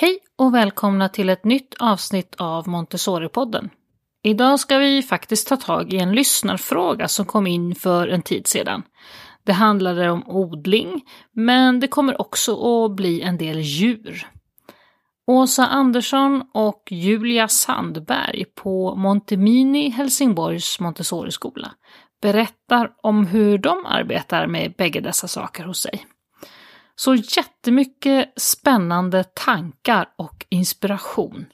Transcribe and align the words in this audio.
Hej 0.00 0.18
och 0.38 0.54
välkomna 0.54 1.08
till 1.08 1.30
ett 1.30 1.44
nytt 1.44 1.74
avsnitt 1.78 2.34
av 2.38 2.68
Montessori-podden. 2.68 3.70
Idag 4.22 4.60
ska 4.60 4.78
vi 4.78 5.02
faktiskt 5.02 5.48
ta 5.48 5.56
tag 5.56 5.92
i 5.92 5.98
en 5.98 6.12
lyssnarfråga 6.12 7.08
som 7.08 7.26
kom 7.26 7.46
in 7.46 7.74
för 7.74 8.08
en 8.08 8.22
tid 8.22 8.46
sedan. 8.46 8.82
Det 9.44 9.52
handlade 9.52 10.10
om 10.10 10.28
odling, 10.28 11.02
men 11.32 11.80
det 11.80 11.88
kommer 11.88 12.20
också 12.20 12.84
att 12.84 12.96
bli 12.96 13.22
en 13.22 13.38
del 13.38 13.58
djur. 13.58 14.28
Åsa 15.26 15.66
Andersson 15.66 16.42
och 16.54 16.82
Julia 16.90 17.48
Sandberg 17.48 18.44
på 18.44 18.94
Montemini 18.94 19.88
Helsingborgs 19.88 20.80
Montessori-skola 20.80 21.72
berättar 22.22 22.92
om 23.02 23.26
hur 23.26 23.58
de 23.58 23.86
arbetar 23.86 24.46
med 24.46 24.74
bägge 24.78 25.00
dessa 25.00 25.28
saker 25.28 25.64
hos 25.64 25.80
sig. 25.80 26.06
Så 27.00 27.14
jättemycket 27.14 28.32
spännande 28.36 29.24
tankar 29.24 30.08
och 30.16 30.46
inspiration. 30.48 31.46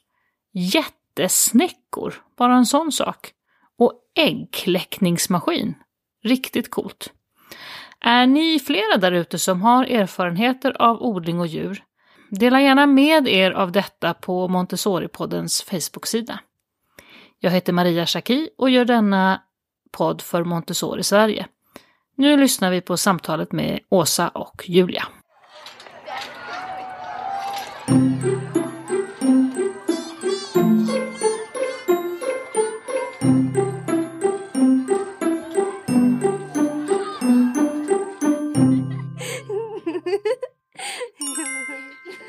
Jättesnäckor, 0.52 2.14
bara 2.37 2.56
en 2.56 2.66
sån 2.66 2.92
sak. 2.92 3.32
Och 3.78 3.92
äggkläckningsmaskin. 4.14 5.74
Riktigt 6.24 6.70
coolt. 6.70 7.12
Är 8.01 8.27
ni 8.27 8.59
flera 8.59 8.96
där 8.96 9.12
ute 9.12 9.38
som 9.38 9.62
har 9.62 9.84
erfarenheter 9.84 10.82
av 10.82 11.02
odling 11.02 11.40
och 11.40 11.46
djur? 11.46 11.84
Dela 12.30 12.60
gärna 12.60 12.87
med 12.87 13.28
er 13.28 13.51
av 13.51 13.73
detta 13.73 14.15
på 14.15 14.48
Montessori-poddens 14.48 15.65
Facebook-sida. 15.65 16.40
Jag 17.38 17.51
heter 17.51 17.73
Maria 17.73 18.06
Schacki 18.06 18.48
och 18.59 18.70
gör 18.70 18.84
denna 18.84 19.42
podd 19.92 20.23
för 20.23 20.45
Montessori 20.45 21.02
Sverige. 21.02 21.46
Nu 22.16 22.37
lyssnar 22.37 22.70
vi 22.70 22.80
på 22.80 22.96
samtalet 22.96 23.52
med 23.52 23.80
Åsa 23.88 24.28
och 24.28 24.65
Julia. 24.68 25.06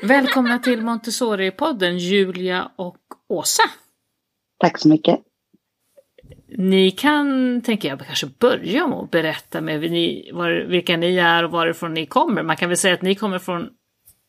Välkomna 0.02 0.58
till 0.58 0.80
Montessori-podden 0.82 1.98
Julia 1.98 2.70
och 2.76 2.98
Åsa. 3.28 3.62
Tack 4.58 4.78
så 4.78 4.88
mycket. 4.88 5.20
Ni 6.58 6.90
kan, 6.90 7.60
tänker 7.62 7.88
jag, 7.88 8.06
kanske 8.06 8.26
börja 8.26 8.86
med 8.86 8.98
att 8.98 9.10
berätta 9.10 9.60
med 9.60 9.80
var, 10.32 10.66
vilka 10.66 10.96
ni 10.96 11.16
är 11.16 11.44
och 11.44 11.50
varifrån 11.50 11.94
ni 11.94 12.06
kommer. 12.06 12.42
Man 12.42 12.56
kan 12.56 12.68
väl 12.68 12.78
säga 12.78 12.94
att 12.94 13.02
ni 13.02 13.14
kommer 13.14 13.38
från 13.38 13.68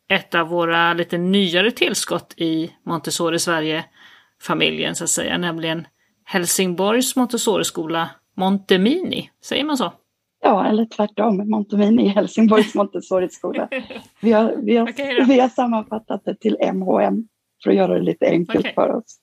ett 0.09 0.35
av 0.35 0.47
våra 0.47 0.93
lite 0.93 1.17
nyare 1.17 1.71
tillskott 1.71 2.33
i 2.37 2.71
Montessori 2.85 3.39
Sverige-familjen 3.39 4.95
så 4.95 5.03
att 5.03 5.09
säga, 5.09 5.37
nämligen 5.37 5.87
Helsingborgs 6.25 7.15
Montessori-skola 7.15 8.09
Montemini. 8.35 9.29
Säger 9.43 9.63
man 9.63 9.77
så? 9.77 9.93
Ja, 10.41 10.65
eller 10.65 10.85
tvärtom, 10.85 11.49
Montemini 11.49 12.07
Helsingborgs 12.07 12.75
Montessori-skola. 12.75 13.69
Vi 14.21 14.31
har, 14.31 14.55
vi, 14.55 14.77
har, 14.77 14.89
okay, 14.89 15.25
vi 15.25 15.39
har 15.39 15.49
sammanfattat 15.49 16.25
det 16.25 16.35
till 16.35 16.57
MHM 16.73 17.27
för 17.63 17.69
att 17.69 17.75
göra 17.75 17.93
det 17.93 18.01
lite 18.01 18.25
enkelt 18.25 18.59
okay. 18.59 18.73
för 18.73 18.95
oss. 18.95 19.19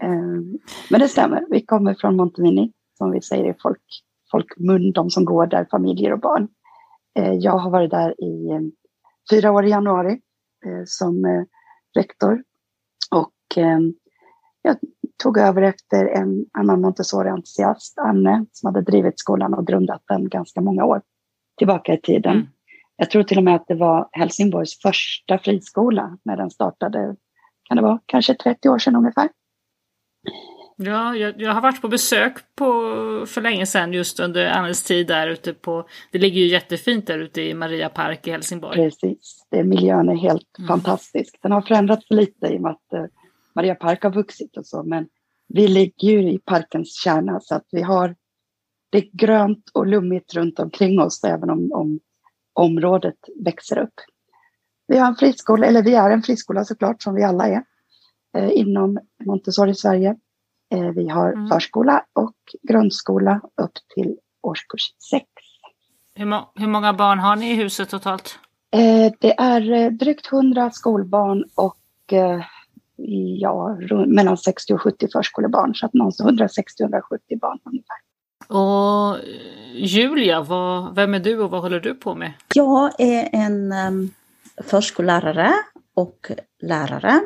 Ehm, 0.00 0.58
men 0.90 1.00
det 1.00 1.08
stämmer, 1.08 1.44
vi 1.50 1.66
kommer 1.66 1.94
från 1.94 2.16
Montemini, 2.16 2.72
som 2.98 3.10
vi 3.10 3.22
säger 3.22 3.50
i 3.50 3.54
folk, 3.62 3.82
folkmun, 4.30 4.92
de 4.92 5.10
som 5.10 5.24
går 5.24 5.46
där, 5.46 5.66
familjer 5.70 6.12
och 6.12 6.20
barn. 6.20 6.48
Ehm, 7.18 7.40
jag 7.40 7.58
har 7.58 7.70
varit 7.70 7.90
där 7.90 8.24
i 8.24 8.50
ehm, 8.50 8.72
fyra 9.30 9.52
år 9.52 9.66
i 9.66 9.70
januari 9.70 10.20
som 10.86 11.46
rektor. 11.96 12.42
Och 13.10 13.58
jag 14.62 14.76
tog 15.22 15.38
över 15.38 15.62
efter 15.62 16.06
en 16.06 16.46
annan 16.52 16.80
Montessori-entusiast, 16.80 17.98
Anne, 17.98 18.46
som 18.52 18.66
hade 18.66 18.90
drivit 18.90 19.20
skolan 19.20 19.54
och 19.54 19.66
grundat 19.66 20.02
den 20.08 20.28
ganska 20.28 20.60
många 20.60 20.84
år 20.84 21.02
tillbaka 21.58 21.94
i 21.94 22.00
tiden. 22.00 22.32
Mm. 22.32 22.46
Jag 22.96 23.10
tror 23.10 23.22
till 23.22 23.38
och 23.38 23.44
med 23.44 23.54
att 23.54 23.66
det 23.68 23.74
var 23.74 24.08
Helsingborgs 24.12 24.80
första 24.82 25.38
friskola 25.38 26.18
när 26.24 26.36
den 26.36 26.50
startade, 26.50 27.16
kan 27.68 27.76
det 27.76 27.82
vara, 27.82 28.00
kanske 28.06 28.34
30 28.34 28.68
år 28.68 28.78
sedan 28.78 28.96
ungefär. 28.96 29.28
Ja, 30.80 31.14
jag, 31.14 31.40
jag, 31.40 31.52
har 31.52 31.60
varit 31.60 31.80
på 31.80 31.88
besök 31.88 32.38
på, 32.54 32.64
för 33.26 33.40
länge 33.40 33.66
sedan 33.66 33.92
just 33.92 34.20
under 34.20 34.46
Annes 34.46 34.82
tid 34.82 35.06
där 35.06 35.28
ute 35.28 35.54
på, 35.54 35.88
det 36.12 36.18
ligger 36.18 36.40
ju 36.40 36.46
jättefint 36.46 37.06
där 37.06 37.18
ute 37.18 37.42
i 37.42 37.54
Maria 37.54 37.88
Park 37.88 38.26
i 38.26 38.30
Helsingborg. 38.30 38.76
Precis, 38.76 39.46
det, 39.50 39.64
miljön 39.64 40.08
är 40.08 40.14
helt 40.14 40.58
mm. 40.58 40.68
fantastisk. 40.68 41.38
Den 41.42 41.52
har 41.52 41.60
förändrats 41.60 42.10
lite 42.10 42.46
i 42.46 42.56
och 42.56 42.60
med 42.60 42.70
att 42.70 42.92
uh, 42.94 43.04
Maria 43.58 43.74
Park 43.74 44.02
har 44.02 44.10
vuxit 44.10 44.56
och 44.56 44.66
så, 44.66 44.82
men 44.82 45.08
vi 45.48 45.68
ligger 45.68 46.08
ju 46.08 46.32
i 46.32 46.38
parkens 46.38 47.00
kärna 47.04 47.40
så 47.40 47.54
att 47.54 47.66
vi 47.70 47.82
har 47.82 48.16
det 48.90 48.98
är 48.98 49.10
grönt 49.12 49.70
och 49.74 49.86
lummigt 49.86 50.34
runt 50.34 50.58
omkring 50.58 51.00
oss 51.00 51.24
även 51.24 51.50
om, 51.50 51.72
om 51.72 52.00
området 52.52 53.14
växer 53.44 53.78
upp. 53.78 53.94
Vi 54.86 54.98
har 54.98 55.06
en 55.06 55.16
friskola, 55.16 55.66
eller 55.66 55.82
vi 55.82 55.94
är 55.94 56.10
en 56.10 56.22
friskola 56.22 56.64
såklart 56.64 57.02
som 57.02 57.14
vi 57.14 57.22
alla 57.22 57.48
är 57.48 57.64
eh, 58.36 58.50
inom 58.52 58.98
Montessori 59.24 59.74
Sverige. 59.74 60.16
Eh, 60.74 60.90
vi 60.90 61.08
har 61.08 61.32
mm. 61.32 61.48
förskola 61.48 62.04
och 62.12 62.36
grundskola 62.62 63.40
upp 63.62 63.74
till 63.94 64.16
årskurs 64.42 64.94
6. 65.10 65.24
Hur, 66.14 66.26
må 66.26 66.52
hur 66.54 66.68
många 66.68 66.92
barn 66.92 67.18
har 67.18 67.36
ni 67.36 67.50
i 67.50 67.54
huset 67.54 67.88
totalt? 67.88 68.38
Eh, 68.72 69.12
det 69.20 69.38
är 69.38 69.72
eh, 69.72 69.90
drygt 69.90 70.32
100 70.32 70.70
skolbarn 70.70 71.44
och 71.54 72.12
eh, 72.12 72.44
ja, 73.40 73.78
mellan 74.06 74.36
60 74.36 74.74
och 74.74 74.82
70 74.82 75.08
förskolebarn, 75.12 75.74
så 75.74 75.86
att 75.86 75.94
någonstans 75.94 76.40
160-170 76.40 77.38
barn 77.40 77.58
ungefär. 77.64 77.96
Och 78.48 79.16
Julia, 79.74 80.42
vad, 80.42 80.94
vem 80.94 81.14
är 81.14 81.20
du 81.20 81.40
och 81.40 81.50
vad 81.50 81.62
håller 81.62 81.80
du 81.80 81.94
på 81.94 82.14
med? 82.14 82.32
Jag 82.54 83.00
är 83.00 83.28
en 83.32 83.72
um, 83.72 84.10
förskollärare 84.64 85.52
och 85.94 86.30
lärare. 86.62 87.20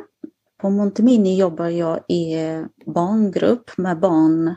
På 0.60 0.70
Montemini 0.70 1.38
jobbar 1.38 1.68
jag 1.68 1.98
i 2.08 2.36
barngrupp 2.86 3.76
med 3.76 4.00
barn 4.00 4.54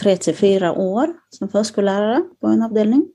3 0.00 0.16
till 0.16 0.36
4 0.36 0.72
år 0.72 1.08
som 1.30 1.48
förskollärare 1.48 2.22
på 2.40 2.46
en 2.46 2.62
avdelning. 2.62 3.06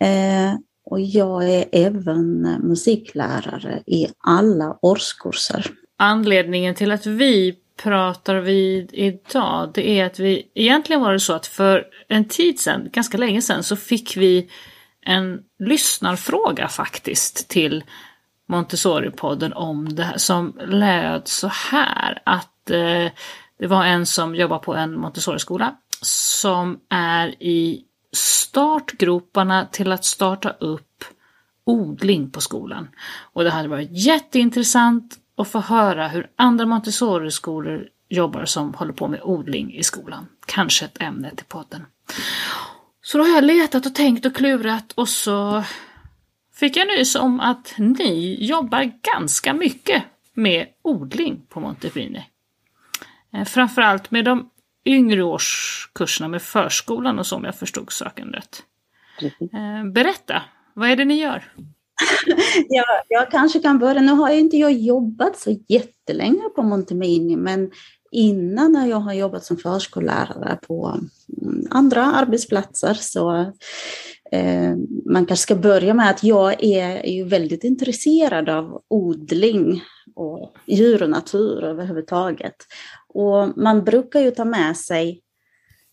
Eh, 0.00 0.54
och 0.84 1.00
jag 1.00 1.50
är 1.50 1.64
även 1.72 2.42
musiklärare 2.42 3.82
i 3.86 4.06
alla 4.18 4.78
årskurser. 4.82 5.70
Anledningen 5.96 6.74
till 6.74 6.92
att 6.92 7.06
vi 7.06 7.54
pratar 7.82 8.34
vid 8.34 8.90
idag, 8.92 9.70
det 9.74 9.90
är 9.90 10.06
att 10.06 10.18
vi, 10.18 10.50
egentligen 10.54 11.02
var 11.02 11.12
det 11.12 11.20
så 11.20 11.32
att 11.32 11.46
för 11.46 11.84
en 12.08 12.24
tid 12.24 12.60
sedan, 12.60 12.88
ganska 12.92 13.18
länge 13.18 13.42
sedan, 13.42 13.62
så 13.62 13.76
fick 13.76 14.16
vi 14.16 14.50
en 15.02 15.42
lyssnarfråga 15.58 16.68
faktiskt 16.68 17.48
till 17.48 17.84
Montessori-podden 18.48 19.52
om 19.52 19.94
det 19.94 20.04
här 20.04 20.18
som 20.18 20.60
löd 20.66 21.28
så 21.28 21.48
här 21.48 22.22
att 22.24 22.70
eh, 22.70 23.06
det 23.58 23.66
var 23.66 23.84
en 23.84 24.06
som 24.06 24.34
jobbar 24.34 24.58
på 24.58 24.74
en 24.74 25.00
Montessori-skola 25.00 25.76
som 26.00 26.80
är 26.88 27.42
i 27.42 27.84
startgroparna 28.12 29.66
till 29.72 29.92
att 29.92 30.04
starta 30.04 30.50
upp 30.50 31.04
odling 31.64 32.30
på 32.30 32.40
skolan. 32.40 32.88
Och 33.32 33.44
det 33.44 33.50
hade 33.50 33.68
varit 33.68 33.88
jätteintressant 33.92 35.18
att 35.36 35.48
få 35.48 35.60
höra 35.60 36.08
hur 36.08 36.30
andra 36.36 36.66
Montessori-skolor 36.66 37.88
jobbar 38.08 38.44
som 38.44 38.74
håller 38.74 38.92
på 38.92 39.08
med 39.08 39.20
odling 39.22 39.74
i 39.74 39.82
skolan. 39.82 40.26
Kanske 40.46 40.84
ett 40.84 41.02
ämne 41.02 41.34
till 41.36 41.46
podden. 41.46 41.86
Så 43.02 43.18
då 43.18 43.24
har 43.24 43.34
jag 43.34 43.44
letat 43.44 43.86
och 43.86 43.94
tänkt 43.94 44.26
och 44.26 44.36
klurat 44.36 44.92
och 44.92 45.08
så 45.08 45.64
fick 46.54 46.76
jag 46.76 46.88
nys 46.88 47.14
om 47.14 47.40
att 47.40 47.74
ni 47.76 48.36
jobbar 48.40 48.92
ganska 49.14 49.54
mycket 49.54 50.02
med 50.34 50.66
odling 50.82 51.42
på 51.48 51.60
Montefini. 51.60 52.26
Eh, 53.32 53.44
framförallt 53.44 54.10
med 54.10 54.24
de 54.24 54.50
yngre 54.84 55.22
årskurserna 55.22 56.28
med 56.28 56.42
förskolan 56.42 57.18
och 57.18 57.26
så 57.26 57.36
om 57.36 57.44
jag 57.44 57.58
förstod 57.58 57.92
saken 57.92 58.32
rätt. 58.32 58.62
Eh, 59.52 59.90
berätta, 59.92 60.42
vad 60.74 60.90
är 60.90 60.96
det 60.96 61.04
ni 61.04 61.20
gör? 61.20 61.52
ja, 62.68 62.84
jag 63.08 63.30
kanske 63.30 63.58
kan 63.58 63.78
börja. 63.78 64.00
Nu 64.00 64.12
har 64.12 64.28
jag 64.28 64.38
inte 64.38 64.56
jag 64.56 64.72
jobbat 64.72 65.38
så 65.38 65.56
jättelänge 65.68 66.48
på 66.54 66.62
Montemini, 66.62 67.36
men 67.36 67.70
innan 68.10 68.72
när 68.72 68.86
jag 68.86 69.00
har 69.00 69.12
jobbat 69.12 69.44
som 69.44 69.56
förskollärare 69.56 70.58
på 70.66 71.00
mm, 71.42 71.66
andra 71.70 72.04
arbetsplatser 72.04 72.94
så 72.94 73.40
eh, 74.32 74.76
man 75.04 75.26
kanske 75.26 75.42
ska 75.42 75.54
börja 75.54 75.94
med 75.94 76.10
att 76.10 76.24
jag 76.24 76.64
är 76.64 77.06
ju 77.06 77.24
väldigt 77.24 77.64
intresserad 77.64 78.48
av 78.48 78.82
odling 78.88 79.82
och 80.14 80.56
djur 80.66 81.02
och 81.02 81.10
natur 81.10 81.64
överhuvudtaget. 81.64 82.56
Och 83.08 83.58
man 83.58 83.84
brukar 83.84 84.20
ju 84.20 84.30
ta 84.30 84.44
med 84.44 84.76
sig 84.76 85.22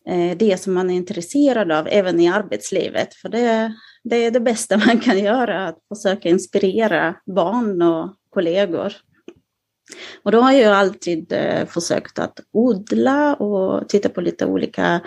eh, 0.07 0.37
det 0.37 0.61
som 0.61 0.73
man 0.73 0.89
är 0.89 0.95
intresserad 0.95 1.71
av 1.71 1.87
även 1.91 2.19
i 2.19 2.27
arbetslivet, 2.29 3.13
för 3.13 3.29
det, 3.29 3.73
det 4.03 4.15
är 4.15 4.31
det 4.31 4.39
bästa 4.39 4.77
man 4.77 4.99
kan 4.99 5.19
göra, 5.19 5.67
att 5.67 5.77
försöka 5.95 6.29
inspirera 6.29 7.15
barn 7.25 7.81
och 7.81 8.15
kollegor. 8.29 8.93
Och 10.23 10.31
då 10.31 10.41
har 10.41 10.51
jag 10.51 10.73
alltid 10.73 11.33
eh, 11.33 11.65
försökt 11.65 12.19
att 12.19 12.39
odla 12.51 13.35
och 13.35 13.89
titta 13.89 14.09
på 14.09 14.21
lite 14.21 14.45
olika 14.45 15.01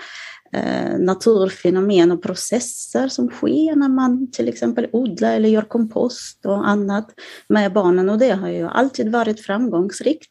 eh, 0.52 0.98
naturfenomen 0.98 2.12
och 2.12 2.22
processer 2.22 3.08
som 3.08 3.28
sker 3.28 3.76
när 3.76 3.88
man 3.88 4.30
till 4.30 4.48
exempel 4.48 4.88
odlar 4.92 5.32
eller 5.32 5.48
gör 5.48 5.62
kompost 5.62 6.46
och 6.46 6.68
annat 6.68 7.10
med 7.48 7.72
barnen 7.72 8.08
och 8.08 8.18
det 8.18 8.30
har 8.30 8.48
ju 8.48 8.68
alltid 8.68 9.12
varit 9.12 9.40
framgångsrikt. 9.40 10.30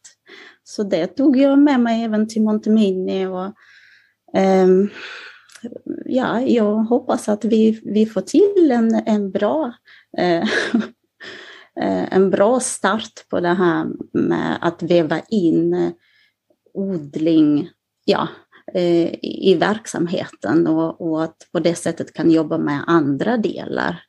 Så 0.64 0.82
det 0.82 1.06
tog 1.06 1.36
jag 1.36 1.58
med 1.58 1.80
mig 1.80 2.04
även 2.04 2.28
till 2.28 2.42
Montemini 2.42 3.26
och 3.26 3.46
eh, 4.40 4.66
ja, 6.04 6.40
jag 6.40 6.74
hoppas 6.74 7.28
att 7.28 7.44
vi, 7.44 7.80
vi 7.84 8.06
får 8.06 8.20
till 8.20 8.70
en, 8.70 8.94
en 9.06 9.30
bra 9.30 9.72
eh, 10.18 10.42
eh, 11.80 12.14
en 12.14 12.30
bra 12.30 12.60
start 12.60 13.28
på 13.30 13.40
det 13.40 13.54
här 13.54 13.86
med 14.12 14.58
att 14.60 14.82
väva 14.82 15.20
in 15.20 15.92
odling 16.74 17.70
ja, 18.04 18.28
eh, 18.74 19.14
i 19.22 19.56
verksamheten 19.60 20.66
och, 20.66 21.00
och, 21.00 21.24
att 21.24 21.36
på 21.52 21.58
det 21.58 21.74
sättet 21.74 22.12
kan 22.12 22.30
jobba 22.30 22.58
med 22.58 22.84
andra 22.86 23.36
delar 23.36 24.02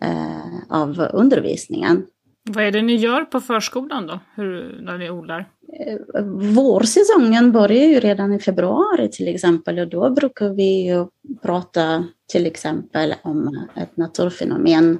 eh, 0.00 0.58
av 0.68 1.08
undervisningen. 1.12 2.06
Vad 2.50 2.64
är 2.64 2.72
det 2.72 2.82
ni 2.82 2.96
gör 2.96 3.24
på 3.24 3.40
förskolan 3.40 4.06
då, 4.06 4.20
Hur, 4.34 4.80
när 4.82 4.98
ni 4.98 5.10
odlar? 5.10 5.48
Eh, 5.86 6.24
vårsäsongen 6.54 7.52
börjar 7.52 7.84
ju 7.84 8.00
redan 8.00 8.32
i 8.32 8.38
februari 8.38 9.10
till 9.10 9.28
exempel 9.28 9.78
och 9.78 9.88
då 9.88 10.10
brukar 10.10 10.48
vi 10.48 10.86
ju 10.86 11.06
prata 11.42 12.04
till 12.32 12.46
exempel 12.46 13.14
om 13.22 13.66
ett 13.74 13.96
naturfenomen 13.96 14.98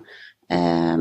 eh, 0.51 0.99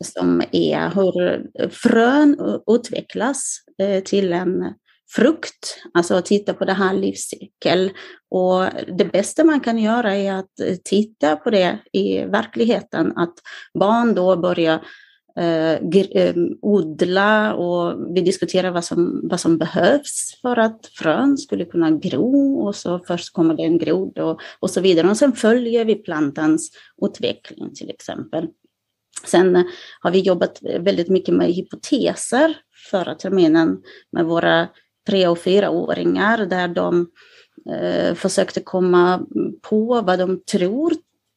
som 0.00 0.42
är 0.52 0.88
hur 0.94 1.68
frön 1.68 2.60
utvecklas 2.66 3.64
eh, 3.78 4.02
till 4.02 4.32
en 4.32 4.74
frukt, 5.16 5.82
alltså 5.94 6.14
att 6.14 6.26
titta 6.26 6.54
på 6.54 6.64
det 6.64 6.72
här 6.72 6.94
livscykel. 6.94 7.90
Och 8.30 8.64
det 8.98 9.04
bästa 9.04 9.44
man 9.44 9.60
kan 9.60 9.78
göra 9.78 10.14
är 10.14 10.32
att 10.32 10.60
titta 10.84 11.36
på 11.36 11.50
det 11.50 11.78
i 11.92 12.24
verkligheten, 12.24 13.12
att 13.16 13.34
barn 13.78 14.14
då 14.14 14.36
börjar 14.36 14.84
eh, 15.36 15.72
eh, 15.72 16.34
odla 16.62 17.54
och 17.54 18.14
vi 18.14 18.20
diskuterar 18.20 18.70
vad 18.70 18.84
som, 18.84 19.20
vad 19.30 19.40
som 19.40 19.58
behövs 19.58 20.38
för 20.42 20.56
att 20.56 20.86
frön 20.86 21.38
skulle 21.38 21.64
kunna 21.64 21.90
gro 21.90 22.60
och 22.60 22.76
så 22.76 22.98
först 23.06 23.32
kommer 23.32 23.54
det 23.54 23.62
en 23.62 23.78
grod 23.78 24.18
och, 24.18 24.40
och 24.60 24.70
så 24.70 24.80
vidare. 24.80 25.08
Och 25.08 25.16
sen 25.16 25.32
följer 25.32 25.84
vi 25.84 25.94
plantans 25.94 26.70
utveckling 27.02 27.74
till 27.74 27.90
exempel. 27.90 28.48
Sen 29.24 29.64
har 30.00 30.10
vi 30.10 30.20
jobbat 30.20 30.58
väldigt 30.62 31.08
mycket 31.08 31.34
med 31.34 31.52
hypoteser 31.52 32.56
förra 32.90 33.14
terminen 33.14 33.82
med 34.12 34.24
våra 34.24 34.68
tre 35.10 35.28
och 35.28 35.38
fyraåringar 35.38 36.46
där 36.46 36.68
de 36.68 37.06
eh, 37.70 38.14
försökte 38.14 38.60
komma 38.60 39.26
på 39.62 40.00
vad 40.00 40.18
de 40.18 40.42
tror 40.52 40.92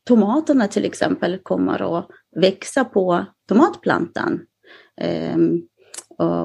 tomaterna 0.08 0.68
till 0.68 0.86
exempel 0.86 1.40
kommer 1.44 1.98
att 1.98 2.08
växa 2.36 2.86
på 2.86 3.26
tomatplantan. 3.50 4.40
Eh, 5.02 5.38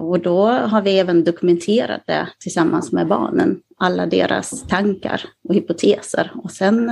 och, 0.02 0.20
då 0.20 0.46
har 0.46 0.82
vi 0.82 0.98
även 0.98 1.24
dokumenterat 1.24 2.02
det 2.06 2.28
tillsammans 2.40 2.92
med 2.92 3.06
barnen, 3.06 3.60
alla 3.76 4.06
deras 4.06 4.66
tankar 4.66 5.24
och 5.48 5.54
hypoteser. 5.54 6.32
Och 6.34 6.50
sen 6.50 6.88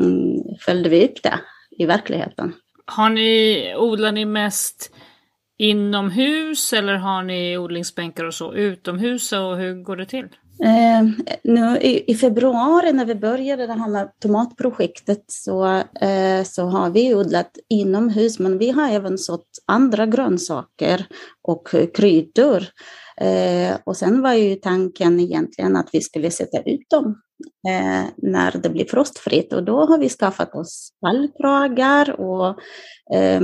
mm, 0.00 0.42
följde 0.60 0.88
vi 0.88 1.04
upp 1.04 1.22
det 1.22 1.40
i 1.78 1.86
verkligheten. 1.86 2.52
Har 2.86 3.10
ni, 3.10 3.74
odlar 3.76 4.12
ni 4.12 4.24
mest 4.24 4.94
inomhus 5.62 6.72
eller 6.72 6.94
har 6.94 7.22
ni 7.22 7.58
odlingsbänkar 7.58 8.24
och 8.24 8.34
så 8.34 8.54
utomhus 8.54 9.32
och 9.32 9.56
hur 9.56 9.82
går 9.82 9.96
det 9.96 10.06
till? 10.06 10.28
Eh, 10.64 11.26
nu, 11.44 11.78
i, 11.80 12.12
i, 12.12 12.14
februari 12.14 12.92
när 12.92 13.04
vi 13.04 13.14
började 13.14 13.66
det 13.66 13.72
här 13.72 13.88
med 13.88 14.10
tomatprojektet 14.22 15.24
så, 15.26 15.66
eh, 16.00 16.42
så 16.44 16.64
har 16.64 16.90
vi 16.90 17.14
odlat 17.14 17.50
inomhus 17.68 18.38
men 18.38 18.58
vi 18.58 18.70
har 18.70 18.90
även 18.90 19.18
sått 19.18 19.48
andra 19.66 20.06
grönsaker 20.06 21.06
och 21.42 21.68
kryddor. 21.94 22.64
Eh, 23.20 23.76
och 23.84 23.96
sen 23.96 24.22
var 24.22 24.32
ju 24.32 24.54
tanken 24.54 25.20
egentligen 25.20 25.76
att 25.76 25.88
vi 25.92 26.00
skulle 26.00 26.30
sätta 26.30 26.58
ut 26.58 26.90
dem 26.90 27.20
eh, 27.68 28.04
när 28.16 28.58
det 28.62 28.70
blir 28.70 28.84
frostfritt 28.84 29.52
och 29.52 29.64
då 29.64 29.84
har 29.84 29.98
vi 29.98 30.08
skaffat 30.08 30.54
oss 30.54 30.92
fallkragar 31.00 32.20
och 32.20 32.48
eh, 33.14 33.40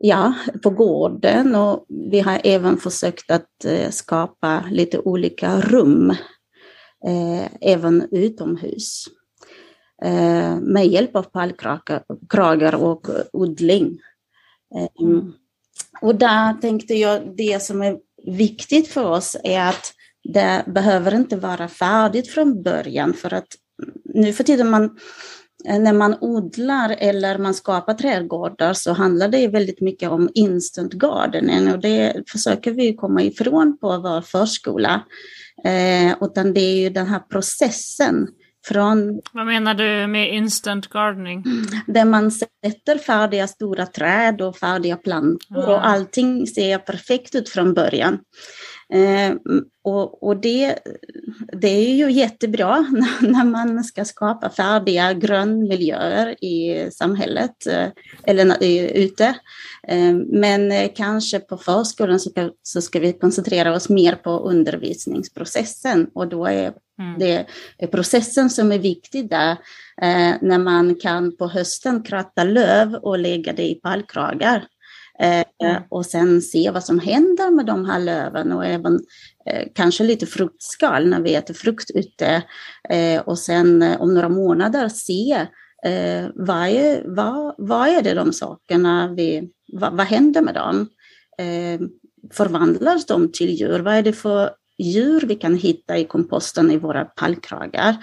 ja, 0.00 0.34
på 0.62 0.70
gården 0.70 1.54
och 1.54 1.86
vi 1.88 2.20
har 2.20 2.40
även 2.44 2.76
försökt 2.76 3.30
att 3.30 3.64
eh, 3.64 3.90
skapa 3.90 4.64
lite 4.70 4.98
olika 4.98 5.60
rum, 5.60 6.10
eh, 7.06 7.46
även 7.60 8.08
utomhus. 8.10 9.04
Eh, 10.04 10.56
med 10.60 10.86
hjälp 10.86 11.16
av 11.16 11.22
pallkragar 11.22 12.74
och 12.74 13.06
odling. 13.32 13.98
Eh, 14.76 15.06
mm. 15.06 15.32
Och 16.00 16.14
där 16.14 16.52
tänkte 16.52 16.94
jag, 16.94 17.36
det 17.36 17.62
som 17.62 17.82
är 17.82 17.98
viktigt 18.26 18.88
för 18.88 19.04
oss 19.04 19.36
är 19.44 19.68
att 19.68 19.92
det 20.32 20.64
behöver 20.66 21.14
inte 21.14 21.36
vara 21.36 21.68
färdigt 21.68 22.28
från 22.28 22.62
början 22.62 23.14
för 23.14 23.34
att 23.34 23.48
nu 24.04 24.32
för 24.32 24.44
tiden 24.44 24.70
man 24.70 24.98
när 25.66 25.92
man 25.92 26.16
odlar 26.20 26.96
eller 26.98 27.38
man 27.38 27.54
skapar 27.54 27.94
trädgårdar 27.94 28.72
så 28.72 28.92
handlar 28.92 29.28
det 29.28 29.48
väldigt 29.48 29.80
mycket 29.80 30.10
om 30.10 30.30
instant 30.34 30.92
gardening 30.92 31.72
och 31.72 31.78
det 31.78 32.22
försöker 32.28 32.72
vi 32.72 32.96
komma 32.96 33.22
ifrån 33.22 33.78
på 33.80 33.88
vår 33.88 34.20
förskola. 34.20 35.02
Eh, 35.64 36.16
utan 36.20 36.52
det 36.54 36.60
är 36.60 36.76
ju 36.76 36.90
den 36.90 37.06
här 37.06 37.18
processen 37.18 38.28
från... 38.68 39.20
Vad 39.32 39.46
menar 39.46 39.74
du 39.74 40.06
med 40.06 40.34
instant 40.34 40.86
gardening? 40.86 41.44
Där 41.86 42.04
man 42.04 42.30
sätter 42.30 42.98
färdiga 42.98 43.46
stora 43.46 43.86
träd 43.86 44.42
och 44.42 44.56
färdiga 44.56 44.96
plantor 44.96 45.58
mm. 45.58 45.68
och 45.68 45.86
allting 45.86 46.46
ser 46.46 46.78
perfekt 46.78 47.34
ut 47.34 47.48
från 47.48 47.74
början. 47.74 48.18
Eh, 48.92 49.34
och, 49.84 50.22
och 50.22 50.36
det, 50.36 50.78
det 51.52 51.68
är 51.68 51.94
ju 51.94 52.10
jättebra 52.10 52.78
när 53.20 53.44
man 53.44 53.84
ska 53.84 54.04
skapa 54.04 54.50
färdiga 54.50 55.12
grönmiljöer 55.12 56.44
i 56.44 56.88
samhället 56.90 57.66
eh, 57.66 57.88
eller 58.24 58.64
ute. 58.94 59.24
Eh, 59.88 60.14
men 60.14 60.88
kanske 60.88 61.40
på 61.40 61.56
förskolan 61.56 62.20
så 62.20 62.30
ska, 62.30 62.50
så 62.62 62.82
ska 62.82 62.98
vi 63.00 63.12
koncentrera 63.12 63.74
oss 63.74 63.88
mer 63.88 64.14
på 64.14 64.30
undervisningsprocessen 64.30 66.10
och 66.14 66.28
då 66.28 66.46
är 66.46 66.72
mm. 66.98 67.18
det 67.18 67.46
är 67.78 67.86
processen 67.86 68.50
som 68.50 68.72
är 68.72 68.78
viktig 68.78 69.30
där 69.30 69.56
när 70.40 70.58
man 70.58 70.94
kan 70.94 71.36
på 71.36 71.48
hösten 71.48 72.02
kratta 72.02 72.44
löv 72.44 72.94
och 72.94 73.18
lägga 73.18 73.52
det 73.52 73.70
i 73.70 73.74
pallkragar. 73.74 74.66
Eh, 75.18 75.44
mm. 75.62 75.82
och 75.88 76.06
sen 76.06 76.42
se 76.42 76.70
vad 76.70 76.84
som 76.84 76.98
händer 76.98 77.50
med 77.50 77.66
de 77.66 77.84
här 77.84 78.00
löven 78.00 78.52
och 78.52 78.66
även 78.66 78.94
eh, 79.46 79.68
kanske 79.74 80.04
lite 80.04 80.26
fruktskal 80.26 81.08
när 81.08 81.20
vi 81.20 81.34
äter 81.34 81.54
frukt 81.54 81.90
ute. 81.90 82.42
Eh, 82.88 83.20
och 83.20 83.38
sen 83.38 83.82
om 83.82 84.14
några 84.14 84.28
månader 84.28 84.88
se 84.88 85.46
vad 86.34 86.68
är, 86.68 87.02
vad, 87.06 87.54
vad 87.58 87.88
är 87.88 88.02
det 88.02 88.14
de 88.14 88.32
sakerna 88.32 89.14
vi, 89.16 89.50
vad, 89.72 89.96
vad 89.96 90.06
händer 90.06 90.42
med 90.42 90.54
dem? 90.54 90.88
förvandlas 92.32 93.06
de 93.06 93.32
till 93.32 93.50
djur? 93.50 93.78
Vad 93.78 93.94
är 93.94 94.02
det 94.02 94.12
för 94.12 94.50
djur 94.78 95.20
vi 95.20 95.34
kan 95.34 95.56
hitta 95.56 95.98
i 95.98 96.04
komposten 96.04 96.70
i 96.70 96.76
våra 96.76 97.04
pallkragar? 97.04 97.96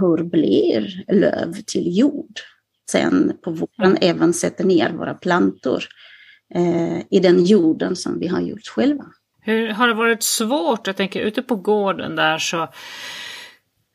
hur 0.00 0.24
blir 0.24 1.04
löv 1.12 1.52
till 1.66 1.98
jord? 1.98 2.40
Sen 2.90 3.32
på 3.44 3.50
våren 3.50 3.98
även 4.00 4.32
sätter 4.32 4.64
ner 4.64 4.92
våra 4.92 5.14
plantor 5.14 5.84
eh, 6.54 6.98
i 7.10 7.20
den 7.22 7.44
jorden 7.44 7.96
som 7.96 8.18
vi 8.18 8.26
har 8.26 8.40
gjort 8.40 8.66
själva. 8.66 9.04
Hur 9.42 9.68
har 9.68 9.88
det 9.88 9.94
varit 9.94 10.22
svårt? 10.22 10.86
Jag 10.86 10.96
tänker 10.96 11.20
ute 11.20 11.42
på 11.42 11.56
gården 11.56 12.16
där 12.16 12.38
så 12.38 12.68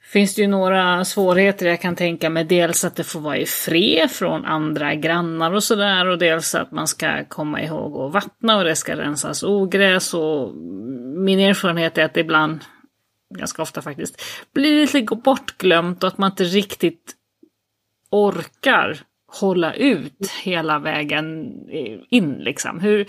finns 0.03 0.35
det 0.35 0.41
ju 0.41 0.47
några 0.47 1.05
svårigheter 1.05 1.65
jag 1.65 1.81
kan 1.81 1.95
tänka 1.95 2.29
mig. 2.29 2.43
Dels 2.43 2.85
att 2.85 2.95
det 2.95 3.03
får 3.03 3.19
vara 3.19 3.37
i 3.37 3.45
fred 3.45 4.11
från 4.11 4.45
andra 4.45 4.95
grannar 4.95 5.51
och 5.51 5.63
sådär 5.63 6.07
och 6.07 6.17
dels 6.17 6.55
att 6.55 6.71
man 6.71 6.87
ska 6.87 7.25
komma 7.25 7.61
ihåg 7.61 7.97
att 7.97 8.13
vattna 8.13 8.57
och 8.57 8.63
det 8.63 8.75
ska 8.75 8.95
rensas 8.95 9.43
ogräs 9.43 10.13
och 10.13 10.55
min 11.17 11.39
erfarenhet 11.39 11.97
är 11.97 12.05
att 12.05 12.13
det 12.13 12.19
ibland, 12.19 12.59
ganska 13.35 13.61
ofta 13.61 13.81
faktiskt, 13.81 14.21
blir 14.53 14.81
lite 14.81 15.15
bortglömt 15.15 16.03
och 16.03 16.07
att 16.07 16.17
man 16.17 16.31
inte 16.31 16.43
riktigt 16.43 17.14
orkar 18.11 18.99
hålla 19.27 19.73
ut 19.73 20.31
hela 20.43 20.79
vägen 20.79 21.53
in 22.09 22.33
liksom. 22.33 22.79
Hur, 22.79 23.07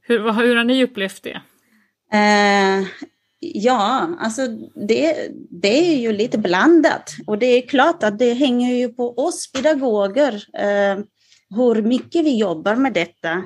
hur, 0.00 0.32
hur 0.32 0.56
har 0.56 0.64
ni 0.64 0.84
upplevt 0.84 1.22
det? 1.22 1.40
Eh, 2.12 2.86
ja, 3.38 4.16
alltså 4.18 4.46
det, 4.88 5.28
det 5.50 5.94
är 5.94 5.96
ju 5.96 6.12
lite 6.12 6.38
blandat 6.38 7.14
och 7.26 7.38
det 7.38 7.46
är 7.46 7.68
klart 7.68 8.02
att 8.02 8.18
det 8.18 8.34
hänger 8.34 8.74
ju 8.74 8.88
på 8.88 9.14
oss 9.14 9.52
pedagoger 9.52 10.34
eh, 10.58 11.04
hur 11.56 11.82
mycket 11.82 12.24
vi 12.24 12.38
jobbar 12.38 12.76
med 12.76 12.92
detta. 12.92 13.44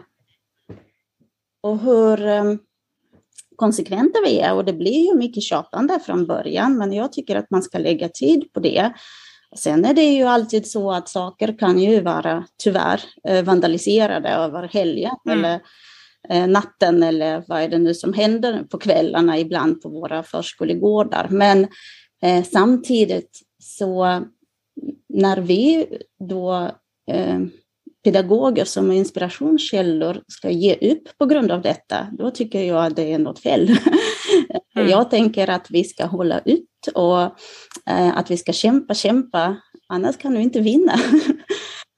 och 1.62 1.78
hur 1.78 2.26
eh, 2.26 2.44
konsekventa 3.56 4.18
vi 4.24 4.40
är. 4.40 4.54
Och 4.54 4.64
det 4.64 4.72
blir 4.72 5.06
ju 5.06 5.14
mycket 5.14 5.42
tjatande 5.42 6.00
från 6.06 6.26
början, 6.26 6.78
men 6.78 6.92
jag 6.92 7.12
tycker 7.12 7.36
att 7.36 7.50
man 7.50 7.62
ska 7.62 7.78
lägga 7.78 8.08
tid 8.08 8.52
på 8.52 8.60
det. 8.60 8.92
Sen 9.56 9.84
är 9.84 9.94
det 9.94 10.02
ju 10.02 10.24
alltid 10.24 10.66
så 10.66 10.92
att 10.92 11.08
saker 11.08 11.58
kan 11.58 11.78
ju 11.78 12.00
vara, 12.00 12.46
tyvärr, 12.62 13.00
eh, 13.28 13.44
vandaliserade 13.44 14.28
över 14.28 14.68
helgen 14.68 15.16
mm. 15.26 15.38
eller 15.38 15.60
eh, 16.28 16.46
natten 16.46 17.02
eller 17.02 17.44
vad 17.46 17.62
är 17.62 17.68
det 17.68 17.78
nu 17.78 17.94
som 17.94 18.12
händer 18.12 18.62
på 18.62 18.78
kvällarna 18.78 19.38
ibland 19.38 19.82
på 19.82 19.88
våra 19.88 20.22
förskolegårdar. 20.22 21.26
Men 21.30 21.66
eh, 22.22 22.44
samtidigt 22.44 23.40
så 23.62 24.24
när 25.08 25.36
vi 25.36 25.86
då 26.28 26.70
eh, 27.10 27.40
pedagoger 28.04 28.64
som 28.64 28.92
inspirationskällor 28.92 30.22
ska 30.28 30.50
ge 30.50 30.74
upp 30.74 31.18
på 31.18 31.26
grund 31.26 31.50
av 31.50 31.62
detta, 31.62 32.06
då 32.18 32.30
tycker 32.30 32.62
jag 32.62 32.86
att 32.86 32.96
det 32.96 33.12
är 33.12 33.18
något 33.18 33.38
fel. 33.38 33.70
Mm. 34.76 34.88
Jag 34.88 35.10
tänker 35.10 35.50
att 35.50 35.70
vi 35.70 35.84
ska 35.84 36.04
hålla 36.04 36.40
ut 36.44 36.69
och 36.94 37.22
eh, 37.86 38.16
att 38.16 38.30
vi 38.30 38.36
ska 38.36 38.52
kämpa, 38.52 38.94
kämpa, 38.94 39.56
annars 39.88 40.16
kan 40.16 40.34
du 40.34 40.42
inte 40.42 40.60
vinna. 40.60 40.94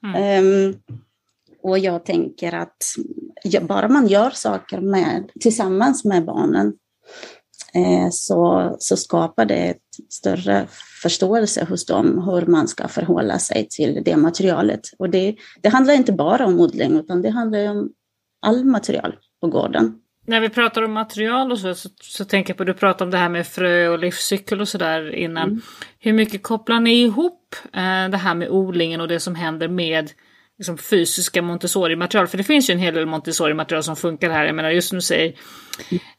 Mm. 0.04 0.44
um, 0.44 0.74
och 1.62 1.78
jag 1.78 2.04
tänker 2.04 2.54
att 2.54 2.76
bara 3.62 3.88
man 3.88 4.06
gör 4.06 4.30
saker 4.30 4.80
med, 4.80 5.30
tillsammans 5.40 6.04
med 6.04 6.24
barnen 6.24 6.72
eh, 7.74 8.08
så, 8.10 8.76
så 8.78 8.96
skapar 8.96 9.44
det 9.44 9.54
ett 9.54 10.12
större 10.12 10.66
förståelse 11.02 11.64
hos 11.64 11.86
dem 11.86 12.22
hur 12.28 12.46
man 12.46 12.68
ska 12.68 12.88
förhålla 12.88 13.38
sig 13.38 13.68
till 13.70 14.02
det 14.04 14.16
materialet. 14.16 14.80
Och 14.98 15.10
det, 15.10 15.36
det 15.62 15.68
handlar 15.68 15.94
inte 15.94 16.12
bara 16.12 16.46
om 16.46 16.60
odling 16.60 16.98
utan 16.98 17.22
det 17.22 17.30
handlar 17.30 17.70
om 17.70 17.90
all 18.46 18.64
material 18.64 19.16
på 19.40 19.46
gården. 19.48 20.01
När 20.26 20.40
vi 20.40 20.48
pratar 20.48 20.82
om 20.82 20.92
material 20.92 21.52
och 21.52 21.58
så, 21.58 21.74
så, 21.74 21.88
så 22.00 22.24
tänker 22.24 22.50
jag 22.50 22.58
på, 22.58 22.64
du 22.64 22.74
pratade 22.74 23.04
om 23.04 23.10
det 23.10 23.16
här 23.16 23.28
med 23.28 23.46
frö 23.46 23.88
och 23.88 23.98
livscykel 23.98 24.60
och 24.60 24.68
sådär 24.68 25.14
innan. 25.14 25.48
Mm. 25.48 25.62
Hur 25.98 26.12
mycket 26.12 26.42
kopplar 26.42 26.80
ni 26.80 27.02
ihop 27.02 27.56
eh, 27.64 28.08
det 28.10 28.16
här 28.16 28.34
med 28.34 28.48
odlingen 28.48 29.00
och 29.00 29.08
det 29.08 29.20
som 29.20 29.34
händer 29.34 29.68
med 29.68 30.10
liksom, 30.58 30.78
fysiska 30.78 31.42
Montessori-material? 31.42 32.26
För 32.26 32.38
det 32.38 32.44
finns 32.44 32.70
ju 32.70 32.72
en 32.72 32.78
hel 32.78 32.94
del 32.94 33.06
Montessori-material 33.06 33.82
som 33.82 33.96
funkar 33.96 34.30
här. 34.30 34.44
Jag 34.44 34.54
menar 34.54 34.70
just 34.70 34.90
du 34.90 35.00
säger, 35.00 35.34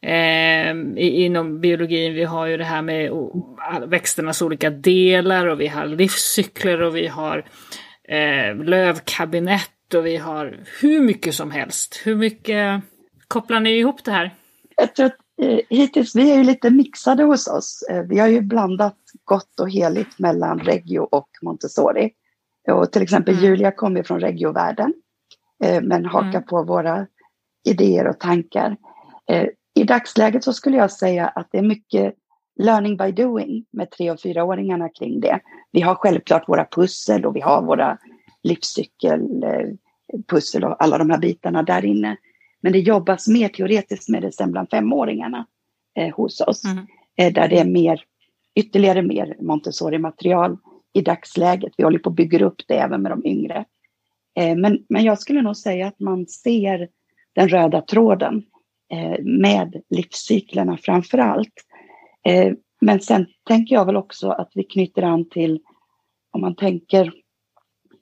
eh, 0.02 0.74
inom 0.96 1.60
biologin, 1.60 2.14
vi 2.14 2.24
har 2.24 2.46
ju 2.46 2.56
det 2.56 2.64
här 2.64 2.82
med 2.82 3.10
växternas 3.86 4.42
olika 4.42 4.70
delar 4.70 5.46
och 5.46 5.60
vi 5.60 5.66
har 5.66 5.86
livscykler 5.86 6.82
och 6.82 6.96
vi 6.96 7.06
har 7.06 7.44
eh, 8.08 8.64
lövkabinett 8.64 9.94
och 9.94 10.06
vi 10.06 10.16
har 10.16 10.58
hur 10.80 11.00
mycket 11.00 11.34
som 11.34 11.50
helst. 11.50 12.00
Hur 12.04 12.16
mycket 12.16 12.82
kopplar 13.34 13.60
ni 13.60 13.70
ihop 13.70 14.04
det 14.04 14.10
här? 14.10 14.34
Jag 14.76 14.94
tror 14.94 15.06
att 15.06 15.16
eh, 15.42 15.58
hittills, 15.70 16.16
vi 16.16 16.30
är 16.30 16.36
ju 16.36 16.44
lite 16.44 16.70
mixade 16.70 17.22
hos 17.22 17.48
oss. 17.48 17.84
Eh, 17.90 18.02
vi 18.02 18.18
har 18.18 18.28
ju 18.28 18.40
blandat 18.40 18.96
gott 19.24 19.60
och 19.60 19.70
heligt 19.70 20.18
mellan 20.18 20.58
Reggio 20.58 21.00
och 21.00 21.28
Montessori. 21.42 22.10
Och 22.72 22.92
till 22.92 23.02
exempel 23.02 23.34
mm. 23.34 23.46
Julia 23.46 23.72
kommer 23.72 24.02
från 24.02 24.20
Reggio-världen, 24.20 24.94
eh, 25.64 25.82
men 25.82 26.04
hakar 26.04 26.28
mm. 26.28 26.42
på 26.42 26.62
våra 26.62 27.06
idéer 27.64 28.08
och 28.08 28.20
tankar. 28.20 28.76
Eh, 29.30 29.46
I 29.74 29.84
dagsläget 29.84 30.44
så 30.44 30.52
skulle 30.52 30.76
jag 30.76 30.92
säga 30.92 31.26
att 31.26 31.48
det 31.50 31.58
är 31.58 31.62
mycket 31.62 32.14
learning 32.60 32.96
by 32.96 33.12
doing 33.12 33.64
med 33.72 33.90
tre 33.90 34.10
och 34.10 34.20
fyraåringarna 34.20 34.88
kring 34.88 35.20
det. 35.20 35.40
Vi 35.72 35.80
har 35.80 35.94
självklart 35.94 36.48
våra 36.48 36.64
pussel 36.64 37.26
och 37.26 37.36
vi 37.36 37.40
har 37.40 37.62
våra 37.62 37.98
livscykelpussel 38.42 40.62
eh, 40.62 40.68
och 40.68 40.82
alla 40.82 40.98
de 40.98 41.10
här 41.10 41.18
bitarna 41.18 41.62
där 41.62 41.84
inne. 41.84 42.16
Men 42.64 42.72
det 42.72 42.78
jobbas 42.78 43.28
mer 43.28 43.48
teoretiskt 43.48 44.08
med 44.08 44.22
det 44.22 44.32
sen 44.32 44.52
bland 44.52 44.70
femåringarna 44.70 45.46
eh, 45.98 46.14
hos 46.14 46.40
oss. 46.40 46.64
Mm. 46.64 46.86
Eh, 47.16 47.32
där 47.32 47.48
det 47.48 47.58
är 47.58 47.64
mer, 47.64 48.04
ytterligare 48.54 49.02
mer 49.02 49.36
Montessori-material 49.40 50.56
i 50.92 51.00
dagsläget. 51.00 51.72
Vi 51.76 51.84
håller 51.84 51.98
på 51.98 52.08
att 52.08 52.16
bygga 52.16 52.44
upp 52.44 52.62
det 52.68 52.74
även 52.74 53.02
med 53.02 53.12
de 53.12 53.26
yngre. 53.26 53.64
Eh, 54.36 54.56
men, 54.56 54.84
men 54.88 55.04
jag 55.04 55.18
skulle 55.18 55.42
nog 55.42 55.56
säga 55.56 55.86
att 55.86 56.00
man 56.00 56.26
ser 56.26 56.88
den 57.34 57.48
röda 57.48 57.80
tråden 57.80 58.42
eh, 58.92 59.24
med 59.24 59.82
livscyklerna 59.90 60.76
framför 60.76 61.18
allt. 61.18 61.54
Eh, 62.26 62.52
men 62.80 63.00
sen 63.00 63.26
tänker 63.46 63.74
jag 63.74 63.84
väl 63.84 63.96
också 63.96 64.30
att 64.30 64.50
vi 64.54 64.64
knyter 64.64 65.02
an 65.02 65.28
till, 65.28 65.60
om 66.30 66.40
man 66.40 66.56
tänker 66.56 67.12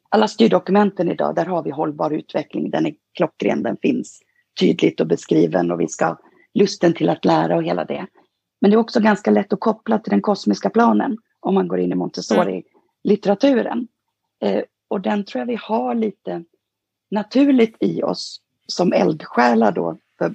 alla 0.09 0.29
styrdokumenten 0.29 1.11
idag, 1.11 1.35
där 1.35 1.47
har 1.47 1.63
vi 1.63 1.71
hållbar 1.71 2.11
utveckling, 2.11 2.71
den 2.71 2.87
är 2.87 2.95
klockren, 3.15 3.63
den 3.63 3.77
finns 3.83 4.23
tydligt 4.61 5.01
och 5.01 5.07
beskriven 5.07 5.71
och 5.71 5.81
vi 5.81 5.89
ska 5.89 6.19
lusten 6.55 6.95
till 6.95 7.09
att 7.09 7.25
lära 7.25 7.57
och 7.57 7.65
hela 7.65 7.85
det. 7.85 8.07
Men 8.61 8.71
det 8.71 8.75
är 8.75 8.79
också 8.79 9.01
ganska 9.01 9.31
lätt 9.31 9.53
att 9.53 9.61
koppla 9.61 9.99
till 9.99 10.11
den 10.11 10.21
kosmiska 10.21 10.71
planen 10.71 11.19
om 11.41 11.55
man 11.55 11.69
går 11.69 11.81
in 11.81 11.93
i 11.93 11.95
Montessori-litteraturen. 11.95 13.89
Eh, 14.41 14.63
och 14.89 15.01
den 15.01 15.25
tror 15.25 15.41
jag 15.41 15.47
vi 15.47 15.59
har 15.63 15.95
lite 15.95 16.45
naturligt 17.11 17.77
i 17.81 18.03
oss 18.03 18.41
som 18.67 18.93
eldsjälar 18.93 19.73
då 19.73 19.99
för 20.19 20.35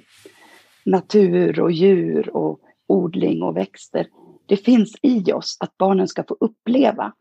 natur 0.84 1.60
och 1.60 1.72
djur 1.72 2.36
och 2.36 2.60
odling 2.86 3.42
och 3.42 3.56
växter. 3.56 4.06
Det 4.46 4.56
finns 4.56 4.96
i 5.02 5.32
oss 5.32 5.56
att 5.60 5.76
barnen 5.78 6.08
ska 6.08 6.24
få 6.24 6.36
uppleva, 6.40 7.12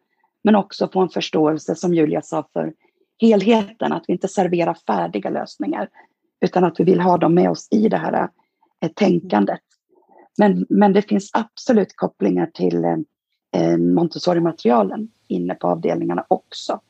men 0.43 0.55
också 0.55 0.89
få 0.93 0.99
en 0.99 1.09
förståelse 1.09 1.75
som 1.75 1.93
Julia 1.93 2.21
sa 2.21 2.49
för 2.53 2.73
helheten, 3.21 3.93
att 3.93 4.03
vi 4.07 4.13
inte 4.13 4.27
serverar 4.27 4.77
färdiga 4.87 5.29
lösningar 5.29 5.89
utan 6.41 6.63
att 6.63 6.79
vi 6.79 6.83
vill 6.83 6.99
ha 6.99 7.17
dem 7.17 7.33
med 7.33 7.49
oss 7.49 7.67
i 7.71 7.89
det 7.89 7.97
här 7.97 8.29
eh, 8.81 8.91
tänkandet. 8.91 9.61
Men, 10.37 10.65
men 10.69 10.93
det 10.93 11.01
finns 11.01 11.29
absolut 11.33 11.95
kopplingar 11.95 12.45
till 12.45 12.85
eh, 12.85 12.97
eh 13.55 13.77
Montessori-materialen 13.77 15.11
inne 15.27 15.55
på 15.55 15.67
avdelningarna 15.67 16.25
också. 16.27 16.81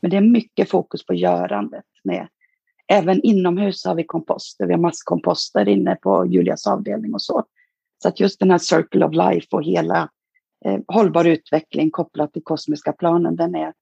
Men 0.00 0.10
det 0.10 0.16
är 0.16 0.20
mycket 0.20 0.70
fokus 0.70 1.06
på 1.06 1.14
görandet. 1.14 1.84
Med, 2.04 2.28
även 2.86 3.22
inomhus 3.22 3.84
har 3.84 3.94
vi 3.94 4.04
komposter, 4.04 4.66
vi 4.66 4.72
har 4.72 4.80
masskomposter 4.80 5.68
inne 5.68 5.94
på 5.94 6.26
Julias 6.26 6.66
avdelning 6.66 7.14
och 7.14 7.22
så. 7.22 7.44
Så 8.02 8.08
att 8.08 8.20
just 8.20 8.40
den 8.40 8.50
här 8.50 8.58
Circle 8.58 9.06
of 9.06 9.12
Life 9.12 9.46
och 9.50 9.64
hela 9.64 10.08
eh, 10.64 10.80
hållbar 10.88 11.24
utveckling 11.24 11.90
kopplat 11.90 12.32
till 12.32 12.42
kosmiska 12.42 12.92
planen, 12.92 13.36
den, 13.36 13.54
är, 13.54 13.72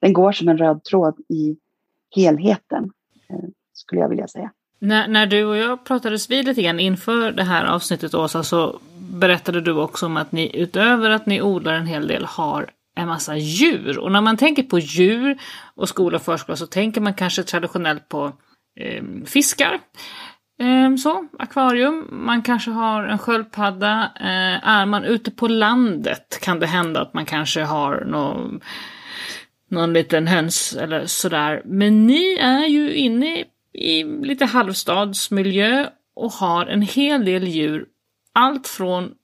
den 0.00 0.12
går 0.12 0.32
som 0.32 0.48
en 0.48 0.58
röd 0.58 0.84
tråd 0.84 1.20
i 1.28 1.56
helheten, 2.16 2.90
eh, 3.30 3.48
skulle 3.72 4.00
jag 4.00 4.08
vilja 4.08 4.28
säga. 4.28 4.52
När, 4.78 5.08
när 5.08 5.26
du 5.26 5.44
och 5.44 5.56
jag 5.56 5.84
pratades 5.84 6.30
vid 6.30 6.44
lite 6.44 6.62
grann 6.62 6.80
inför 6.80 7.32
det 7.32 7.44
här 7.44 7.64
avsnittet 7.64 8.14
Åsa 8.14 8.42
så 8.42 8.80
berättade 8.98 9.60
du 9.60 9.72
också 9.72 10.06
om 10.06 10.16
att 10.16 10.32
ni 10.32 10.50
utöver 10.54 11.10
att 11.10 11.26
ni 11.26 11.42
odlar 11.42 11.74
en 11.74 11.86
hel 11.86 12.08
del 12.08 12.24
har 12.24 12.70
en 12.96 13.08
massa 13.08 13.36
djur. 13.36 13.98
Och 13.98 14.12
när 14.12 14.20
man 14.20 14.36
tänker 14.36 14.62
på 14.62 14.78
djur 14.78 15.38
och 15.74 15.88
skola 15.88 16.16
och 16.16 16.22
förskola 16.22 16.56
så 16.56 16.66
tänker 16.66 17.00
man 17.00 17.14
kanske 17.14 17.42
traditionellt 17.42 18.08
på 18.08 18.32
eh, 18.80 19.02
fiskar. 19.26 19.78
Eh, 20.60 20.96
så, 20.96 21.26
akvarium, 21.38 22.08
man 22.10 22.42
kanske 22.42 22.70
har 22.70 23.04
en 23.04 23.18
sköldpadda. 23.18 24.10
Eh, 24.20 24.68
är 24.68 24.86
man 24.86 25.04
ute 25.04 25.30
på 25.30 25.48
landet 25.48 26.38
kan 26.42 26.60
det 26.60 26.66
hända 26.66 27.00
att 27.00 27.14
man 27.14 27.26
kanske 27.26 27.62
har 27.62 28.04
någon, 28.04 28.60
någon 29.70 29.92
liten 29.92 30.26
höns 30.26 30.76
eller 30.80 31.06
sådär. 31.06 31.62
Men 31.64 32.06
ni 32.06 32.34
är 32.34 32.66
ju 32.66 32.94
inne 32.94 33.44
i 33.78 34.04
lite 34.04 34.44
halvstadsmiljö 34.44 35.90
och 36.16 36.32
har 36.32 36.66
en 36.66 36.82
hel 36.82 37.24
del 37.24 37.48
djur. 37.48 37.86
Allt 38.32 38.66
från 38.66 39.14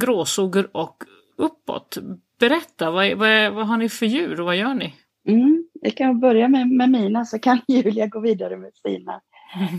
gråsuggor 0.00 0.70
och 0.72 1.04
uppåt. 1.36 1.98
Berätta, 2.38 2.90
vad, 2.90 3.18
vad, 3.18 3.52
vad 3.52 3.66
har 3.66 3.76
ni 3.76 3.88
för 3.88 4.06
djur 4.06 4.40
och 4.40 4.46
vad 4.46 4.56
gör 4.56 4.74
ni? 4.74 4.94
Mm, 5.28 5.64
jag 5.80 5.96
kan 5.96 6.20
börja 6.20 6.48
med, 6.48 6.68
med 6.68 6.90
mina 6.90 7.24
så 7.24 7.38
kan 7.38 7.60
Julia 7.68 8.06
gå 8.06 8.20
vidare 8.20 8.56
med 8.56 8.72
sina. 8.74 9.20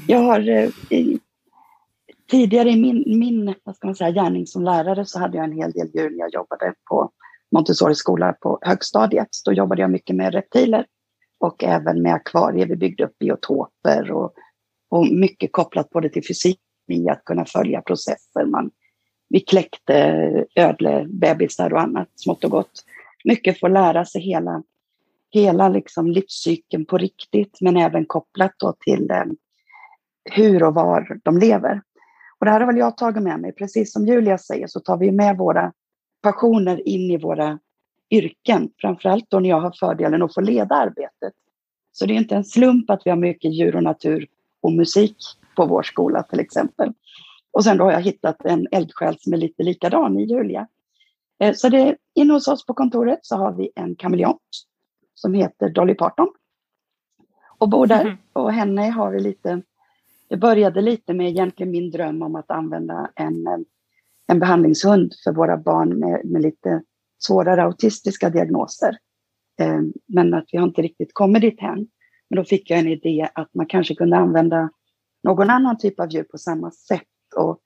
Jag 0.08 0.20
har 0.20 0.50
eh, 0.50 0.70
i, 0.90 1.20
tidigare 2.32 2.70
i 2.70 2.76
min, 2.76 3.20
min 3.20 3.56
vad 3.64 3.76
ska 3.76 3.88
man 3.88 3.96
säga, 3.96 4.12
gärning 4.12 4.48
som 4.48 4.64
lärare 4.64 5.06
så 5.06 5.20
hade 5.20 5.38
jag 5.38 5.44
en 5.44 5.58
hel 5.58 5.72
del 5.72 5.90
djur 5.94 6.10
när 6.10 6.20
jag 6.20 6.34
jobbade 6.34 6.74
på 6.90 7.12
Montessori 7.52 7.96
skola 7.96 8.34
på 8.34 8.60
högstadiet. 8.62 9.30
Då 9.46 9.54
jobbade 9.54 9.82
jag 9.82 9.92
mycket 9.92 10.16
med 10.16 10.34
reptiler 10.34 10.86
och 11.42 11.64
även 11.64 12.02
med 12.02 12.14
akvarier. 12.14 12.66
Vi 12.66 12.76
byggde 12.76 13.06
upp 13.06 13.20
biotoper 13.20 14.12
och, 14.12 14.34
och 14.90 15.08
mycket 15.08 15.52
kopplat 15.52 15.90
både 15.90 16.10
till 16.10 16.26
fysik 16.28 16.60
i 16.88 17.10
att 17.10 17.26
kunna 17.26 17.46
följa 17.46 17.82
processer. 17.82 18.46
Man, 18.46 18.72
vi 19.30 19.40
kläckte 19.40 19.96
ödlebebisar 20.56 21.74
och 21.74 21.82
annat 21.82 22.08
smått 22.16 22.44
och 22.44 22.52
gott. 22.52 22.86
Mycket 23.24 23.60
för 23.60 23.68
att 23.68 23.74
lära 23.74 24.06
sig 24.06 24.22
hela, 24.22 24.64
hela 25.30 25.70
liksom 25.70 26.12
livscykeln 26.12 26.86
på 26.86 26.98
riktigt 26.98 27.58
men 27.62 27.78
även 27.78 28.06
kopplat 28.06 28.54
då 28.58 28.74
till 28.80 29.12
eh, 29.12 29.24
hur 30.32 30.64
och 30.64 30.74
var 30.74 31.20
de 31.24 31.38
lever. 31.38 31.82
Och 32.40 32.46
det 32.46 32.52
här 32.52 32.60
har 32.60 32.68
väl 32.68 32.78
jag 32.78 32.98
tagit 32.98 33.24
med 33.24 33.40
mig. 33.40 33.52
Precis 33.52 33.94
som 33.94 34.08
Julia 34.08 34.38
säger 34.38 34.68
så 34.68 34.80
tar 34.80 34.98
vi 34.98 35.12
med 35.12 35.38
våra 35.38 35.74
passioner 36.22 36.88
in 36.88 37.12
i 37.12 37.18
våra 37.18 37.60
yrken, 38.12 38.70
framförallt 38.78 39.30
då 39.30 39.40
när 39.40 39.50
jag 39.50 39.62
har 39.62 39.74
fördelen 39.80 40.22
att 40.22 40.34
få 40.34 40.42
leda 40.42 40.76
arbetet. 40.76 41.34
Så 41.92 42.06
det 42.06 42.14
är 42.14 42.18
inte 42.18 42.36
en 42.36 42.44
slump 42.44 42.90
att 42.90 43.02
vi 43.06 43.10
har 43.10 43.18
mycket 43.18 43.54
djur 43.54 43.76
och 43.76 43.84
natur 43.84 44.28
och 44.62 44.72
musik 44.72 45.18
på 45.56 45.66
vår 45.66 45.84
skola 45.84 46.24
till 46.24 46.40
exempel. 46.40 46.94
Och 47.52 47.64
sen 47.64 47.78
då 47.78 47.84
har 47.84 47.92
jag 47.92 48.02
hittat 48.02 48.46
en 48.46 48.68
eldsjäl 48.72 49.18
som 49.20 49.34
är 49.34 49.38
lite 49.38 49.64
likadan 49.64 50.20
i 50.20 50.24
Julia. 50.24 50.68
Eh, 51.40 51.54
så 51.54 51.70
det, 51.70 51.98
inne 52.14 52.34
hos 52.34 52.48
oss 52.48 52.66
på 52.66 52.74
kontoret 52.74 53.20
så 53.22 53.36
har 53.36 53.52
vi 53.52 53.70
en 53.76 53.96
kameleont 53.96 54.42
som 55.16 55.34
heter 55.34 55.70
Dolly 55.70 55.94
Parton. 55.94 56.28
Och 57.58 57.70
bor 57.70 57.88
där. 57.88 58.02
Mm. 58.02 58.18
Och 58.34 58.54
henne 58.54 58.90
har 58.90 59.12
vi 59.12 59.20
lite, 59.20 59.62
det 60.30 60.38
började 60.38 60.82
lite 60.82 61.14
med 61.14 61.30
egentligen 61.30 61.72
min 61.72 61.92
dröm 61.92 62.22
om 62.22 62.36
att 62.36 62.52
använda 62.52 63.10
en, 63.16 63.66
en 64.28 64.40
behandlingshund 64.40 65.14
för 65.24 65.32
våra 65.32 65.58
barn 65.58 66.00
med, 66.00 66.26
med 66.26 66.42
lite 66.42 66.82
svårare 67.24 67.64
autistiska 67.64 68.30
diagnoser. 68.30 68.98
Eh, 69.60 69.82
men 70.08 70.34
att 70.34 70.46
vi 70.52 70.58
har 70.58 70.68
inte 70.68 70.82
riktigt 70.82 71.14
kommit 71.14 71.42
dit 71.42 71.62
än. 71.62 71.88
Men 72.30 72.38
då 72.38 72.44
fick 72.44 72.70
jag 72.70 72.80
en 72.80 72.88
idé 72.88 73.30
att 73.34 73.54
man 73.54 73.66
kanske 73.66 73.96
kunde 73.96 74.18
använda 74.18 74.70
någon 75.24 75.50
annan 75.50 75.78
typ 75.78 76.00
av 76.00 76.14
djur 76.14 76.24
på 76.24 76.38
samma 76.38 76.72
sätt. 76.72 77.08
Och, 77.36 77.60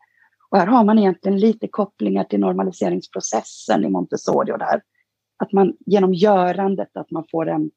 och 0.50 0.58
här 0.58 0.68
har 0.68 0.84
man 0.84 1.00
egentligen 1.00 1.40
lite 1.40 1.68
kopplingar 1.68 2.24
till 2.24 2.40
normaliseringsprocessen 2.40 3.86
i 3.86 3.90
Montessori 3.90 4.52
och 4.52 4.60
där. 4.60 4.82
Att 5.38 5.52
man 5.52 5.78
genom 5.86 6.14
görandet, 6.14 6.90
att 6.94 7.12
man 7.12 7.26
får 7.32 7.50
en, 7.50 7.72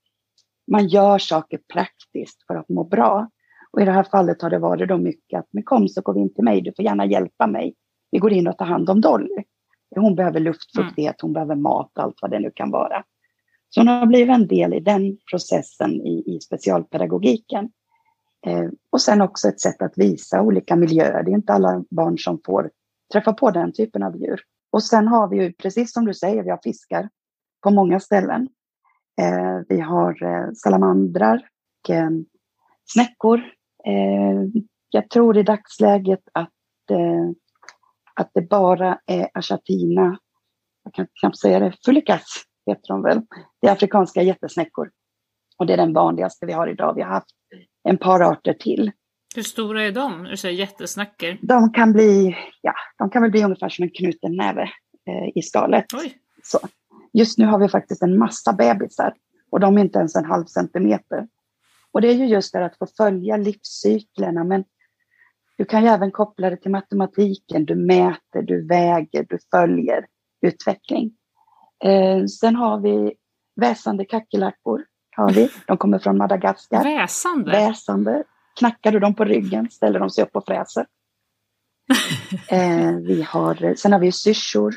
man 0.71 0.89
gör 0.89 1.19
saker 1.19 1.61
praktiskt 1.73 2.47
för 2.47 2.55
att 2.55 2.69
må 2.69 2.85
bra. 2.85 3.31
Och 3.71 3.83
i 3.83 3.85
det 3.85 3.93
här 3.93 4.05
fallet 4.05 4.43
har 4.43 4.51
det 4.51 4.59
varit 4.59 4.89
då 4.89 4.99
mycket 4.99 5.39
att, 5.39 5.47
men 5.51 5.63
kom 5.63 5.89
så 5.89 6.01
går 6.01 6.15
vi 6.15 6.21
in 6.21 6.35
till 6.35 6.45
mig, 6.45 6.61
du 6.61 6.73
får 6.77 6.85
gärna 6.85 7.07
hjälpa 7.07 7.47
mig. 7.47 7.75
Vi 8.11 8.19
går 8.19 8.33
in 8.33 8.47
och 8.47 8.59
tar 8.59 8.67
hand 8.67 8.91
om 8.91 9.01
Dolly. 9.01 9.45
Hon 9.97 10.15
behöver 10.15 10.41
luftfuktighet, 10.41 11.21
hon 11.21 11.33
behöver 11.33 11.55
mat, 11.55 11.99
allt 11.99 12.19
vad 12.23 12.31
det 12.31 12.39
nu 12.39 12.51
kan 12.55 12.71
vara. 12.71 13.05
Så 13.69 13.81
hon 13.81 13.89
har 13.89 14.07
blivit 14.07 14.35
en 14.35 14.47
del 14.47 14.75
i 14.75 14.81
den 14.81 15.19
processen 15.31 15.91
i, 15.91 16.25
i 16.27 16.41
specialpedagogiken. 16.41 17.71
Eh, 18.47 18.69
och 18.91 19.01
sen 19.01 19.21
också 19.21 19.49
ett 19.49 19.61
sätt 19.61 19.83
att 19.83 19.99
visa 19.99 20.43
olika 20.43 20.77
miljöer. 20.77 21.23
Det 21.23 21.31
är 21.31 21.35
inte 21.35 21.53
alla 21.53 21.85
barn 21.91 22.19
som 22.19 22.41
får 22.47 22.71
träffa 23.13 23.33
på 23.33 23.51
den 23.51 23.73
typen 23.73 24.03
av 24.03 24.17
djur. 24.17 24.41
Och 24.71 24.85
sen 24.85 25.09
har 25.09 25.29
vi 25.29 25.43
ju, 25.43 25.53
precis 25.53 25.93
som 25.93 26.05
du 26.05 26.15
säger, 26.15 26.43
vi 26.43 26.51
har 26.51 26.61
fiskar 26.63 27.09
på 27.63 27.71
många 27.71 28.01
ställen. 28.01 28.49
Eh, 29.21 29.61
vi 29.69 29.81
har 29.81 30.23
eh, 30.23 30.53
salamandrar 30.55 31.49
och 31.85 31.91
eh, 31.91 32.11
snäckor. 32.85 33.39
Eh, 33.85 34.63
jag 34.91 35.11
tror 35.11 35.39
i 35.39 35.43
dagsläget 35.43 36.23
att, 36.33 36.91
eh, 36.91 37.31
att 38.21 38.31
det 38.35 38.43
bara 38.43 38.99
är 39.07 39.29
aschatina, 39.35 40.19
jag 40.85 40.95
kan 40.95 41.07
knappt 41.21 41.39
säga 41.39 41.59
det, 41.59 41.75
fulikas 41.85 42.45
heter 42.67 42.89
de 42.89 43.03
väl. 43.03 43.21
Det 43.61 43.69
är 43.69 43.73
afrikanska 43.73 44.23
jättesnäckor. 44.23 44.91
Och 45.59 45.67
det 45.67 45.73
är 45.73 45.77
den 45.77 45.93
vanligaste 45.93 46.47
vi 46.47 46.53
har 46.53 46.67
idag. 46.67 46.95
Vi 46.95 47.03
har 47.03 47.11
haft 47.11 47.31
en 47.85 47.99
par 47.99 48.21
arter 48.21 48.53
till. 48.53 48.93
Hur 49.37 49.43
stora 49.43 49.83
är 49.83 49.93
de? 49.93 50.25
Du 50.25 50.37
säger 50.37 50.59
jättesnackor. 50.59 51.39
De 51.43 51.73
kan 51.73 51.93
bli, 51.93 52.37
ja, 52.63 52.75
de 52.99 53.11
kan 53.11 53.23
väl 53.23 53.31
bli 53.31 53.45
ungefär 53.45 53.69
som 53.69 53.83
en 53.83 53.91
knuten 53.91 54.37
näve 54.37 54.63
eh, 55.07 55.29
i 55.35 55.43
skalet. 55.43 55.85
Oj. 55.95 56.19
Så. 56.43 56.59
Just 57.13 57.39
nu 57.39 57.47
har 57.47 57.59
vi 57.59 57.69
faktiskt 57.69 58.03
en 58.03 58.19
massa 58.19 58.53
bebisar 58.53 59.15
och 59.51 59.61
de 59.61 59.79
är 59.79 59.81
inte 59.81 59.99
ens 59.99 60.17
en 60.17 60.25
halv 60.25 60.45
centimeter. 60.45 61.29
Och 61.93 62.01
det 62.01 62.09
är 62.09 62.15
ju 62.15 62.27
just 62.27 62.53
det 62.53 62.65
att 62.65 62.79
få 62.79 62.87
följa 62.97 63.37
livscyklerna, 63.37 64.45
men 64.45 64.65
du 65.59 65.65
kan 65.65 65.83
ju 65.83 65.89
även 65.89 66.11
koppla 66.11 66.51
det 66.51 66.57
till 66.57 66.71
matematiken. 66.71 67.65
Du 67.65 67.75
mäter, 67.75 68.43
du 68.43 68.67
väger, 68.67 69.27
du 69.29 69.39
följer 69.51 70.07
utveckling. 70.41 71.13
Eh, 71.85 72.25
sen 72.25 72.57
har 72.57 72.81
vi 72.81 73.15
väsande 73.61 74.05
kackerlackor. 74.05 74.85
Har 75.17 75.33
vi. 75.33 75.51
De 75.67 75.77
kommer 75.77 75.99
från 75.99 76.19
Madagaskar. 76.19 76.85
Väsande? 76.85 77.51
Väsande. 77.51 78.25
Knackar 78.59 78.93
du 78.93 78.99
dem 78.99 79.15
på 79.15 79.25
ryggen 79.25 79.71
ställer 79.71 80.01
de 80.01 80.11
sig 80.11 80.25
upp 80.25 80.37
och 80.37 80.45
fräser. 80.47 80.87
eh, 82.49 82.97
vi 82.97 83.23
har, 83.23 83.75
sen 83.75 83.93
har 83.93 84.01
vi 84.01 84.13
syrsor. 84.13 84.75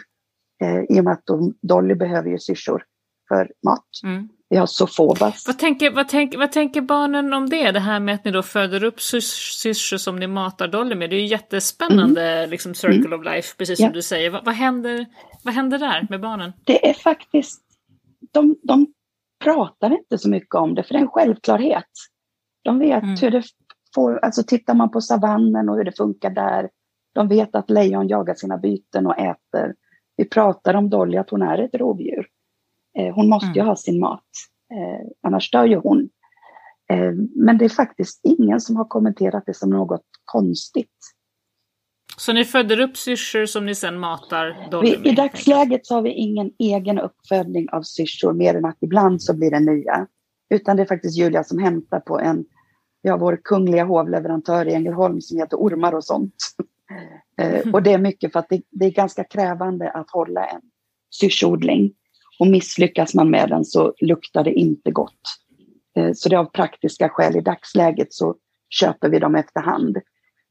Eh, 0.63 0.97
I 0.97 0.99
och 0.99 1.03
med 1.03 1.13
att 1.13 1.25
de, 1.25 1.53
Dolly 1.61 1.95
behöver 1.95 2.29
ju 2.29 2.39
syrsor 2.39 2.83
för 3.27 3.51
mat. 3.65 3.87
Mm. 4.03 4.29
Vi 4.51 4.57
har 4.57 4.65
sofobas. 4.65 5.47
Vad 5.47 5.59
tänker, 5.59 5.91
vad, 5.91 6.07
tänker, 6.07 6.37
vad 6.37 6.51
tänker 6.51 6.81
barnen 6.81 7.33
om 7.33 7.49
det? 7.49 7.71
Det 7.71 7.79
här 7.79 7.99
med 7.99 8.15
att 8.15 8.25
ni 8.25 8.31
då 8.31 8.43
föder 8.43 8.83
upp 8.83 9.01
syrsor 9.01 9.97
som 9.97 10.15
ni 10.15 10.27
matar 10.27 10.67
Dolly 10.67 10.95
med. 10.95 11.09
Det 11.09 11.15
är 11.15 11.19
ju 11.19 11.25
jättespännande, 11.25 12.31
mm. 12.31 12.49
liksom 12.49 12.73
circle 12.73 13.05
mm. 13.05 13.19
of 13.19 13.25
life, 13.25 13.55
precis 13.57 13.77
som 13.77 13.85
ja. 13.85 13.91
du 13.91 14.01
säger. 14.01 14.29
Vad, 14.29 14.45
vad, 14.45 14.55
händer, 14.55 15.05
vad 15.43 15.53
händer 15.53 15.77
där 15.77 16.07
med 16.09 16.21
barnen? 16.21 16.53
Det 16.65 16.89
är 16.89 16.93
faktiskt, 16.93 17.61
de, 18.31 18.59
de 18.63 18.93
pratar 19.43 19.91
inte 19.91 20.17
så 20.17 20.29
mycket 20.29 20.55
om 20.55 20.75
det, 20.75 20.83
för 20.83 20.93
det 20.93 20.99
är 20.99 21.01
en 21.01 21.07
självklarhet. 21.07 21.91
De 22.63 22.79
vet 22.79 23.03
mm. 23.03 23.15
hur 23.21 23.31
det 23.31 23.43
får, 23.95 24.19
alltså 24.25 24.43
tittar 24.43 24.73
man 24.73 24.91
på 24.91 25.01
savannen 25.01 25.69
och 25.69 25.75
hur 25.75 25.83
det 25.83 25.97
funkar 25.97 26.29
där. 26.29 26.69
De 27.13 27.27
vet 27.27 27.55
att 27.55 27.69
lejon 27.69 28.07
jagar 28.07 28.33
sina 28.33 28.57
byten 28.57 29.07
och 29.07 29.19
äter. 29.19 29.75
Vi 30.17 30.29
pratar 30.29 30.73
om 30.73 30.89
Dolly, 30.89 31.17
att 31.17 31.29
hon 31.29 31.41
är 31.41 31.57
ett 31.57 31.75
rovdjur. 31.75 32.27
Eh, 32.97 33.15
hon 33.15 33.29
måste 33.29 33.45
mm. 33.45 33.55
ju 33.55 33.61
ha 33.61 33.75
sin 33.75 33.99
mat, 33.99 34.23
eh, 34.73 35.07
annars 35.23 35.51
dör 35.51 35.65
ju 35.65 35.75
hon. 35.75 36.09
Eh, 36.91 37.11
men 37.35 37.57
det 37.57 37.65
är 37.65 37.69
faktiskt 37.69 38.19
ingen 38.23 38.61
som 38.61 38.75
har 38.75 38.85
kommenterat 38.85 39.43
det 39.45 39.53
som 39.53 39.69
något 39.69 40.05
konstigt. 40.25 40.97
Så 42.17 42.33
ni 42.33 42.45
föder 42.45 42.79
upp 42.79 42.97
syrsor 42.97 43.45
som 43.45 43.65
ni 43.65 43.75
sedan 43.75 43.99
matar 43.99 44.67
Dolly 44.71 44.97
med? 44.97 45.07
I 45.07 45.11
dagsläget 45.11 45.85
så 45.85 45.95
har 45.95 46.01
vi 46.01 46.13
ingen 46.13 46.51
egen 46.59 46.99
uppfödning 46.99 47.69
av 47.69 47.81
syrsor 47.81 48.33
mer 48.33 48.55
än 48.55 48.65
att 48.65 48.77
ibland 48.81 49.21
så 49.21 49.33
blir 49.33 49.51
det 49.51 49.59
nya. 49.59 50.07
Utan 50.49 50.77
det 50.77 50.83
är 50.83 50.87
faktiskt 50.87 51.17
Julia 51.17 51.43
som 51.43 51.59
hämtar 51.59 51.99
på 51.99 52.19
en, 52.19 52.45
har 53.09 53.17
vår 53.17 53.39
kungliga 53.43 53.83
hovleverantör 53.83 54.67
i 54.67 54.73
Ängelholm 54.73 55.21
som 55.21 55.37
heter 55.37 55.57
Ormar 55.57 55.93
och 55.93 56.03
sånt. 56.03 56.35
Mm. 57.37 57.73
och 57.73 57.83
det 57.83 57.93
är 57.93 57.97
mycket 57.97 58.31
för 58.31 58.39
att 58.39 58.49
det, 58.49 58.61
det 58.69 58.85
är 58.85 58.91
ganska 58.91 59.23
krävande 59.23 59.91
att 59.91 60.11
hålla 60.11 60.45
en 60.45 60.61
syrsodling. 61.09 61.93
Och 62.41 62.47
misslyckas 62.47 63.13
man 63.13 63.29
med 63.29 63.49
den 63.49 63.65
så 63.65 63.93
luktar 64.01 64.43
det 64.43 64.53
inte 64.53 64.91
gott. 64.91 65.21
Eh, 65.97 66.11
så 66.13 66.29
det 66.29 66.35
är 66.35 66.39
av 66.39 66.45
praktiska 66.45 67.09
skäl 67.09 67.35
i 67.35 67.41
dagsläget 67.41 68.13
så 68.13 68.35
köper 68.69 69.09
vi 69.09 69.19
dem 69.19 69.35
efterhand. 69.35 69.97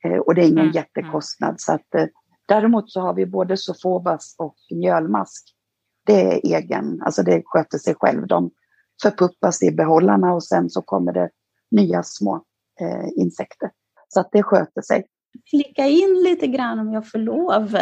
Eh, 0.05 0.19
och 0.19 0.35
det 0.35 0.41
är 0.41 0.47
ingen 0.47 0.59
mm. 0.59 0.73
jättekostnad. 0.73 1.61
Så 1.61 1.73
att, 1.73 1.95
eh, 1.95 2.07
däremot 2.49 2.91
så 2.91 3.01
har 3.01 3.15
vi 3.15 3.27
både 3.27 3.57
Sofobas 3.57 4.35
och 4.39 4.57
mjölmask. 4.71 5.55
Det 6.07 6.23
är 6.23 6.57
egen, 6.57 7.03
alltså 7.03 7.23
det 7.23 7.43
sköter 7.45 7.79
sig 7.79 7.95
själv. 7.95 8.27
De 8.27 8.51
förpuppas 9.03 9.63
i 9.63 9.71
behållarna 9.71 10.35
och 10.35 10.45
sen 10.45 10.71
så 10.71 10.83
kommer 10.83 11.13
det 11.13 11.31
nya 11.71 12.03
små 12.03 12.45
insekter. 13.17 13.71
Så 14.09 14.21
att 14.21 14.29
det 14.33 14.43
sköter 14.43 14.83
sig. 14.83 15.07
Flika 15.51 15.87
in 15.87 16.23
lite 16.25 16.47
grann 16.47 16.79
om 16.79 16.93
jag 16.93 17.11
får 17.11 17.19
lov. 17.19 17.77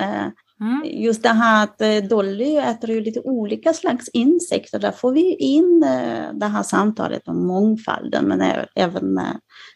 Mm. 0.61 0.83
Just 0.85 1.23
det 1.23 1.29
här 1.29 1.65
att 1.65 1.81
eh, 1.81 1.97
Dolly 1.97 2.57
äter 2.57 2.91
ju 2.91 3.01
lite 3.01 3.21
olika 3.21 3.73
slags 3.73 4.09
insekter. 4.09 4.79
Där 4.79 4.91
får 4.91 5.13
vi 5.13 5.35
in 5.35 5.83
eh, 5.83 6.33
det 6.35 6.47
här 6.47 6.63
samtalet 6.63 7.29
om 7.29 7.47
mångfalden 7.47 8.25
men 8.25 8.43
även 8.75 9.19
eh, 9.19 9.25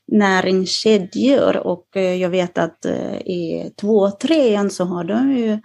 näringskedjor. 0.07 1.57
Och 1.57 1.87
jag 1.92 2.31
vet 2.31 2.59
att 2.59 2.87
i 3.25 3.71
två 3.81 4.11
trean 4.11 4.71
så 4.71 4.85
har 4.85 5.05
de 5.05 5.33
ju 5.37 5.59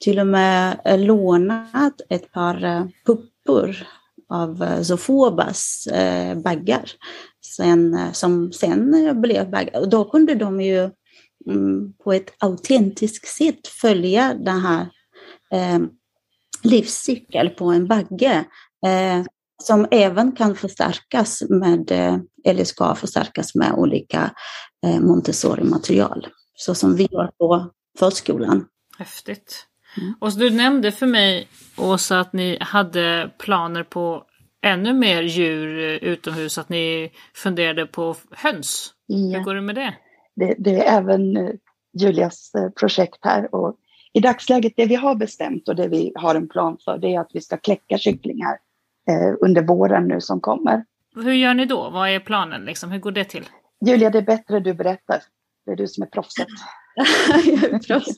till 0.00 0.18
och 0.18 0.26
med 0.26 0.80
lånat 0.98 2.00
ett 2.08 2.32
par 2.32 2.88
puppor 3.06 3.76
av 4.28 4.82
Zofobas 4.82 5.88
baggar. 6.44 6.90
Sen, 7.56 7.98
som 8.12 8.52
sen 8.52 9.20
blev 9.20 9.50
baggar. 9.50 9.80
Och 9.80 9.88
då 9.88 10.04
kunde 10.04 10.34
de 10.34 10.60
ju 10.60 10.90
på 12.04 12.12
ett 12.12 12.34
autentiskt 12.38 13.28
sätt 13.28 13.66
följa 13.66 14.34
den 14.34 14.60
här 14.60 14.86
eh, 15.52 15.78
livscykel 16.62 17.50
på 17.50 17.64
en 17.64 17.86
bagge 17.86 18.44
eh, 18.86 19.24
som 19.62 19.86
även 19.90 20.32
kan 20.32 20.56
förstärkas 20.56 21.42
med, 21.48 21.90
eh, 21.90 22.18
eller 22.44 22.64
ska 22.64 22.94
förstärkas 22.94 23.54
med 23.54 23.72
olika 23.72 24.30
eh, 24.86 25.00
Montessori-material, 25.00 26.26
så 26.54 26.74
som 26.74 26.96
vi 26.96 27.08
gör 27.10 27.30
på 27.38 27.70
förskolan. 27.98 28.66
Häftigt. 28.98 29.66
Mm. 29.96 30.14
Och 30.20 30.32
du 30.32 30.50
nämnde 30.50 30.92
för 30.92 31.06
mig, 31.06 31.48
Åsa, 31.76 32.20
att 32.20 32.32
ni 32.32 32.58
hade 32.60 33.30
planer 33.38 33.82
på 33.82 34.24
ännu 34.62 34.92
mer 34.92 35.22
djur 35.22 35.78
utomhus, 36.02 36.58
att 36.58 36.68
ni 36.68 37.12
funderade 37.34 37.86
på 37.86 38.16
höns. 38.30 38.92
Ja. 39.06 39.38
Hur 39.38 39.44
går 39.44 39.54
det 39.54 39.60
med 39.60 39.74
det? 39.74 39.94
Det, 40.36 40.54
det 40.58 40.86
är 40.86 40.98
även 40.98 41.36
eh, 41.36 41.52
Julias 41.98 42.54
eh, 42.54 42.70
projekt 42.70 43.18
här. 43.20 43.54
Och 43.54 43.76
I 44.12 44.20
dagsläget, 44.20 44.72
det 44.76 44.86
vi 44.86 44.94
har 44.94 45.14
bestämt 45.14 45.68
och 45.68 45.76
det 45.76 45.88
vi 45.88 46.12
har 46.14 46.34
en 46.34 46.48
plan 46.48 46.78
för, 46.84 46.98
det 46.98 47.14
är 47.14 47.20
att 47.20 47.30
vi 47.32 47.40
ska 47.40 47.56
kläcka 47.56 47.98
kycklingar 47.98 48.58
eh, 49.10 49.34
under 49.40 49.62
våren 49.62 50.08
nu 50.08 50.20
som 50.20 50.40
kommer. 50.40 50.84
Hur 51.14 51.32
gör 51.32 51.54
ni 51.54 51.66
då? 51.66 51.90
Vad 51.90 52.10
är 52.10 52.20
planen? 52.20 52.64
Liksom? 52.64 52.90
Hur 52.90 52.98
går 52.98 53.12
det 53.12 53.24
till? 53.24 53.44
Julia, 53.86 54.10
det 54.10 54.18
är 54.18 54.22
bättre 54.22 54.60
du 54.60 54.74
berättar. 54.74 55.22
Det 55.66 55.72
är 55.72 55.76
du 55.76 55.88
som 55.88 56.02
är 56.02 56.06
proffset. 56.06 56.48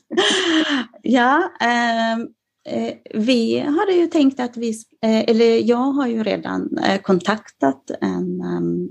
ja, 1.01 1.51
ehm, 1.59 2.27
eh, 2.69 2.93
vi 3.13 3.59
hade 3.59 3.91
ju 3.91 4.07
tänkt 4.07 4.39
att 4.39 4.57
vi, 4.57 4.69
eh, 5.01 5.19
eller 5.29 5.69
jag 5.69 5.77
har 5.77 6.07
ju 6.07 6.23
redan 6.23 6.77
eh, 6.77 7.01
kontaktat 7.01 7.91
en, 8.01 8.41
ehm, 8.41 8.87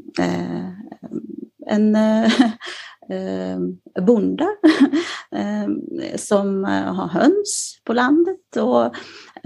en 1.67 1.97
eh, 1.97 2.33
bonde 4.01 4.45
eh, 5.37 6.17
som 6.17 6.65
har 6.65 7.09
höns 7.09 7.81
på 7.85 7.93
landet. 7.93 8.57
Och, 8.57 8.85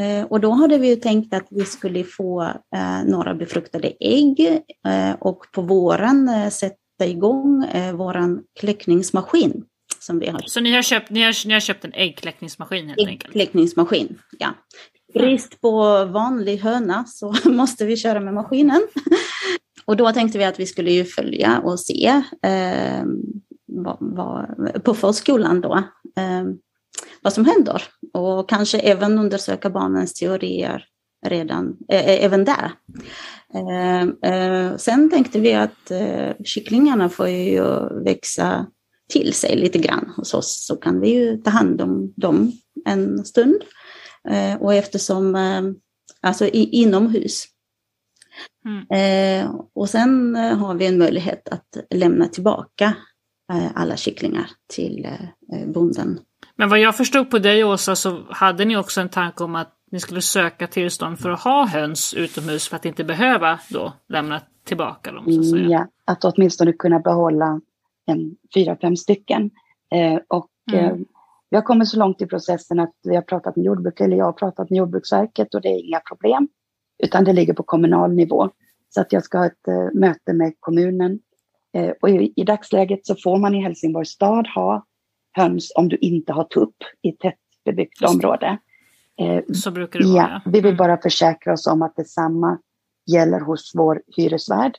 eh, 0.00 0.24
och 0.28 0.40
då 0.40 0.50
hade 0.50 0.78
vi 0.78 0.96
tänkt 0.96 1.34
att 1.34 1.46
vi 1.50 1.64
skulle 1.64 2.04
få 2.04 2.42
eh, 2.42 3.04
några 3.06 3.34
befruktade 3.34 3.92
ägg 4.00 4.40
eh, 4.88 5.12
och 5.18 5.44
på 5.52 5.62
våren 5.62 6.50
sätta 6.50 7.06
igång 7.06 7.64
eh, 7.64 7.94
våran 7.94 8.42
kläckningsmaskin. 8.60 9.64
Som 9.98 10.18
vi 10.18 10.28
har. 10.28 10.42
Så 10.46 10.60
ni 10.60 10.72
har 10.72 10.82
köpt, 10.82 11.10
ni 11.10 11.22
har, 11.22 11.46
ni 11.46 11.52
har 11.52 11.60
köpt 11.60 11.84
en 11.84 11.92
äggkläckningsmaskin 11.92 12.88
helt 12.88 12.98
enkelt? 12.98 13.24
Äggkläckningsmaskin, 13.24 14.18
ja. 14.38 14.48
Brist 15.14 15.60
på 15.60 16.04
vanlig 16.04 16.58
höna 16.58 17.04
så 17.04 17.34
måste 17.44 17.84
vi 17.84 17.96
köra 17.96 18.20
med 18.20 18.34
maskinen. 18.34 18.82
Och 19.84 19.96
då 19.96 20.12
tänkte 20.12 20.38
vi 20.38 20.44
att 20.44 20.60
vi 20.60 20.66
skulle 20.66 20.92
ju 20.92 21.04
följa 21.04 21.58
och 21.58 21.80
se 21.80 22.22
eh, 22.42 23.04
vad, 23.66 23.96
vad, 24.00 24.84
på 24.84 24.94
förskolan 24.94 25.60
då, 25.60 25.74
eh, 26.16 26.44
vad 27.22 27.32
som 27.32 27.44
händer. 27.44 27.82
Och 28.12 28.48
kanske 28.48 28.78
även 28.78 29.18
undersöka 29.18 29.70
barnens 29.70 30.14
teorier 30.14 30.84
redan, 31.26 31.76
äh, 31.88 32.24
även 32.24 32.44
där. 32.44 32.72
Äh, 33.54 34.32
äh, 34.32 34.76
sen 34.76 35.10
tänkte 35.10 35.40
vi 35.40 35.54
att 35.54 35.90
äh, 35.90 36.30
kycklingarna 36.44 37.08
får 37.08 37.28
ju 37.28 37.64
växa 38.04 38.66
till 39.08 39.32
sig 39.32 39.56
lite 39.56 39.78
grann 39.78 40.12
hos 40.16 40.34
oss 40.34 40.66
så 40.66 40.76
kan 40.76 41.00
vi 41.00 41.08
ju 41.08 41.36
ta 41.36 41.50
hand 41.50 41.80
om 41.80 42.12
dem 42.16 42.52
en 42.84 43.24
stund. 43.24 43.62
och 44.60 44.74
eftersom, 44.74 45.36
alltså 46.20 46.46
i, 46.46 46.64
inomhus. 46.64 47.44
Mm. 48.64 49.50
och 49.74 49.88
sen 49.88 50.36
har 50.36 50.74
vi 50.74 50.86
en 50.86 50.98
möjlighet 50.98 51.48
att 51.48 51.76
lämna 51.94 52.28
tillbaka 52.28 52.94
alla 53.74 53.96
kycklingar 53.96 54.50
till 54.66 55.08
bonden. 55.66 56.20
Men 56.56 56.68
vad 56.68 56.78
jag 56.78 56.96
förstod 56.96 57.30
på 57.30 57.38
dig 57.38 57.64
Åsa 57.64 57.96
så 57.96 58.22
hade 58.30 58.64
ni 58.64 58.76
också 58.76 59.00
en 59.00 59.08
tanke 59.08 59.44
om 59.44 59.54
att 59.54 59.72
ni 59.90 60.00
skulle 60.00 60.22
söka 60.22 60.66
tillstånd 60.66 61.18
för 61.18 61.30
att 61.30 61.40
ha 61.40 61.66
höns 61.66 62.14
utomhus 62.14 62.68
för 62.68 62.76
att 62.76 62.84
inte 62.84 63.04
behöva 63.04 63.58
då 63.70 63.92
lämna 64.08 64.40
tillbaka 64.64 65.12
dem? 65.12 65.32
Så 65.32 65.40
att 65.40 65.50
säga. 65.50 65.68
Ja, 65.68 65.86
att 66.04 66.24
åtminstone 66.24 66.72
kunna 66.72 66.98
behålla 66.98 67.60
en 68.06 68.36
fyra, 68.54 68.76
fem 68.80 68.96
stycken. 68.96 69.50
Eh, 69.94 70.20
och 70.28 70.50
mm. 70.72 70.84
eh, 70.84 70.96
vi 71.50 71.56
har 71.56 71.62
kommit 71.62 71.88
så 71.88 71.98
långt 71.98 72.22
i 72.22 72.26
processen 72.26 72.80
att 72.80 72.94
vi 73.02 73.14
har 73.14 73.22
pratat 73.22 73.56
med 73.56 73.64
jordbruk, 73.64 74.00
eller 74.00 74.16
jag 74.16 74.24
har 74.24 74.32
pratat 74.32 74.70
med 74.70 74.76
Jordbruksverket 74.76 75.54
och 75.54 75.60
det 75.60 75.68
är 75.68 75.88
inga 75.88 76.00
problem. 76.00 76.48
Utan 77.02 77.24
det 77.24 77.32
ligger 77.32 77.54
på 77.54 77.62
kommunal 77.62 78.12
nivå. 78.12 78.50
Så 78.88 79.00
att 79.00 79.12
jag 79.12 79.24
ska 79.24 79.38
ha 79.38 79.46
ett 79.46 79.68
eh, 79.68 79.88
möte 79.94 80.32
med 80.32 80.52
kommunen. 80.60 81.18
Eh, 81.76 81.92
och 82.02 82.10
i, 82.10 82.32
i, 82.36 82.44
dagsläget 82.44 83.06
så 83.06 83.14
får 83.14 83.38
man 83.38 83.54
i 83.54 83.62
Helsingborgs 83.62 84.10
stad 84.10 84.46
ha 84.54 84.86
höns 85.32 85.72
om 85.76 85.88
du 85.88 85.96
inte 85.96 86.32
har 86.32 86.44
tupp 86.44 86.76
i 87.02 87.12
tättbebyggt 87.12 88.02
område. 88.02 88.58
Eh, 89.20 89.44
så 89.54 89.70
brukar 89.70 90.00
det 90.00 90.06
vara. 90.06 90.40
Ja, 90.44 90.50
vi 90.50 90.60
vill 90.60 90.76
bara 90.76 90.98
försäkra 90.98 91.52
oss 91.52 91.66
om 91.66 91.82
att 91.82 91.96
detsamma 91.96 92.58
gäller 93.06 93.40
hos 93.40 93.72
vår 93.74 94.02
hyresvärd. 94.16 94.78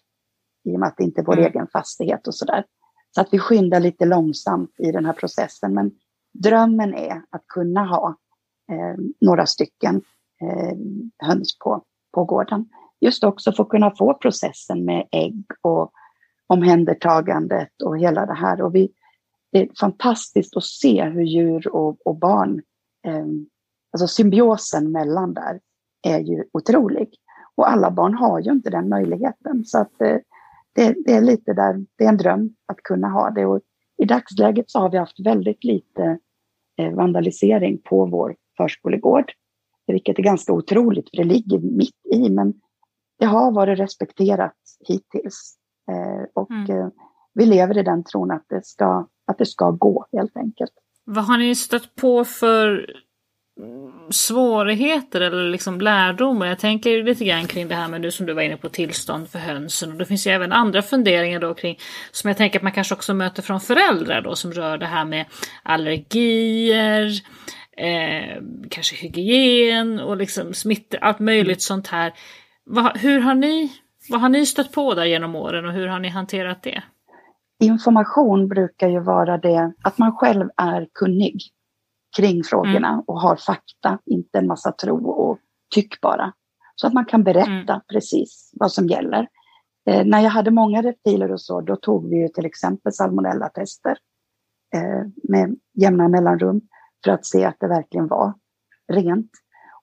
I 0.64 0.76
och 0.76 0.80
med 0.80 0.88
att 0.88 0.98
det 0.98 1.04
inte 1.04 1.22
är 1.22 1.26
vår 1.26 1.38
mm. 1.38 1.46
egen 1.46 1.68
fastighet 1.68 2.28
och 2.28 2.36
sådär. 2.36 2.64
Så 3.16 3.22
att 3.22 3.28
vi 3.32 3.40
skyndar 3.40 3.80
lite 3.80 4.06
långsamt 4.06 4.76
i 4.78 4.92
den 4.92 5.06
här 5.06 5.14
processen. 5.14 5.74
Men 5.74 5.92
drömmen 6.34 6.94
är 6.94 7.22
att 7.30 7.48
kunna 7.48 7.86
ha 7.86 8.16
eh, 8.72 9.04
några 9.22 9.46
stycken 9.46 10.02
eh, 10.42 10.78
höns 11.28 11.60
på, 11.60 11.84
på 12.14 12.24
gården. 12.24 12.70
Just 13.00 13.24
också 13.24 13.52
för 13.52 13.64
att 13.64 13.70
kunna 13.70 13.96
få 13.96 14.14
processen 14.14 14.86
med 14.86 15.08
ägg 15.12 15.46
och 15.62 15.92
omhändertagandet 16.48 17.82
och 17.84 18.00
hela 18.00 18.26
det 18.26 18.34
här. 18.34 18.62
Och 18.62 18.76
vi, 18.76 18.92
det 19.52 19.62
är 19.62 19.70
fantastiskt 19.80 20.58
att 20.58 20.64
se 20.64 21.04
hur 21.04 21.24
djur 21.24 21.68
och, 21.76 22.08
och 22.08 22.16
barn 22.16 22.62
eh, 23.08 23.26
Alltså 23.92 24.08
symbiosen 24.08 24.92
mellan 24.92 25.34
där 25.34 25.60
är 26.08 26.20
ju 26.20 26.44
otrolig. 26.54 27.10
Och 27.56 27.70
alla 27.70 27.92
barn 27.92 28.14
har 28.14 28.40
ju 28.40 28.52
inte 28.52 28.70
den 28.70 28.90
möjligheten. 28.90 29.66
Så 29.66 29.80
att 29.80 30.02
eh, 30.02 30.18
det, 30.76 30.96
det, 31.06 31.14
är 31.14 31.22
lite 31.22 31.54
där, 31.54 31.86
det 31.98 32.04
är 32.04 32.10
en 32.10 32.18
dröm 32.18 32.56
att 32.66 32.78
kunna 32.78 33.10
ha 33.10 33.30
det. 33.30 33.46
Och 33.46 33.62
I 33.98 34.06
dagsläget 34.06 34.72
så 34.72 34.80
har 34.80 34.90
vi 34.90 34.98
haft 34.98 35.20
väldigt 35.26 35.64
lite 35.64 36.20
eh, 36.78 36.94
vandalisering 36.94 37.82
på 37.84 38.06
vår 38.06 38.36
förskolegård. 38.58 39.32
Vilket 39.88 40.20
är 40.20 40.24
ganska 40.24 40.54
otroligt, 40.54 41.10
för 41.10 41.18
det 41.18 41.24
ligger 41.24 41.60
mitt 41.60 42.06
i. 42.14 42.30
Men 42.30 42.54
det 43.20 43.26
har 43.26 43.52
varit 43.52 43.80
respekterat 43.80 44.56
hittills. 44.88 45.57
Eh, 45.92 46.26
och 46.34 46.52
mm. 46.52 46.92
vi 47.34 47.46
lever 47.46 47.78
i 47.78 47.84
den 47.84 48.04
tron 48.04 48.32
att 48.32 48.46
det, 48.50 48.66
ska, 48.66 49.08
att 49.28 49.38
det 49.38 49.46
ska 49.46 49.72
gå 49.72 50.06
helt 50.12 50.38
enkelt. 50.38 50.72
Vad 51.06 51.26
har 51.26 51.38
ni 51.38 51.56
stött 51.56 51.96
på 51.96 52.26
för 52.26 52.86
svårigheter 54.10 55.22
eller 55.22 55.50
liksom 55.50 55.82
lärdomar. 55.82 56.48
Jag 56.48 56.60
tänker 56.60 57.04
lite 57.04 57.26
grann 57.26 57.48
kring 57.48 57.68
det 57.68 57.76
här 57.76 57.88
med 57.88 58.02
nu 58.02 58.12
som 58.12 58.26
du 58.26 58.34
var 58.34 58.42
inne 58.42 58.58
på 58.58 58.70
tillstånd 58.70 59.30
för 59.30 59.40
hönsen. 59.40 59.92
Och 59.92 59.98
det 59.98 60.06
finns 60.06 60.28
ju 60.28 60.32
även 60.32 60.52
andra 60.52 60.82
funderingar 60.82 61.40
då 61.40 61.54
kring 61.54 61.78
som 62.12 62.28
jag 62.28 62.38
tänker 62.38 62.60
att 62.60 62.64
man 62.64 62.72
kanske 62.72 62.96
också 62.96 63.14
möter 63.14 63.42
från 63.42 63.62
föräldrar 63.62 64.22
då 64.22 64.36
som 64.36 64.52
rör 64.52 64.78
det 64.78 64.86
här 64.86 65.06
med 65.06 65.26
allergier, 65.64 67.06
eh, 67.78 68.42
kanske 68.70 68.96
hygien 68.96 70.00
och 70.00 70.18
liksom 70.18 70.54
smittor, 70.54 71.00
allt 71.02 71.20
möjligt 71.20 71.62
sånt 71.62 71.88
här. 71.88 72.14
Vad, 72.66 72.98
hur 72.98 73.20
har 73.20 73.36
ni, 73.36 73.72
vad 74.10 74.22
har 74.22 74.30
ni 74.30 74.46
stött 74.46 74.72
på 74.72 74.94
där 74.94 75.06
genom 75.06 75.36
åren 75.36 75.66
och 75.66 75.74
hur 75.74 75.88
har 75.88 76.00
ni 76.00 76.10
hanterat 76.10 76.64
det? 76.64 76.84
Information 77.60 78.48
brukar 78.48 78.90
ju 78.90 79.00
vara 79.00 79.38
det 79.38 79.74
att 79.84 79.98
man 79.98 80.16
själv 80.16 80.50
är 80.58 80.88
kunnig 80.94 81.42
kring 82.18 82.44
frågorna 82.44 82.90
mm. 82.90 83.04
och 83.08 83.22
har 83.22 83.36
fakta, 83.36 84.00
inte 84.06 84.38
en 84.38 84.48
massa 84.48 84.72
tro 84.72 85.10
och 85.10 85.40
tyck 85.76 86.02
bara. 86.02 86.34
Så 86.76 86.88
att 86.88 86.94
man 86.94 87.06
kan 87.06 87.24
berätta 87.24 87.74
mm. 87.74 87.82
precis 87.92 88.52
vad 88.54 88.72
som 88.72 88.88
gäller. 88.88 89.28
Eh, 89.90 90.06
när 90.06 90.22
jag 90.22 90.30
hade 90.30 90.52
många 90.52 90.82
reptiler 90.82 91.32
och 91.32 91.42
så, 91.42 91.62
då 91.62 91.76
tog 91.76 92.10
vi 92.10 92.16
ju 92.16 92.28
till 92.28 92.46
exempel 92.46 92.94
salmonellatester 92.94 93.98
eh, 94.74 95.10
med 95.24 95.56
jämna 95.74 96.08
mellanrum 96.08 96.62
för 97.04 97.12
att 97.12 97.26
se 97.26 97.46
att 97.46 97.60
det 97.60 97.68
verkligen 97.68 98.08
var 98.08 98.34
rent. 98.88 99.32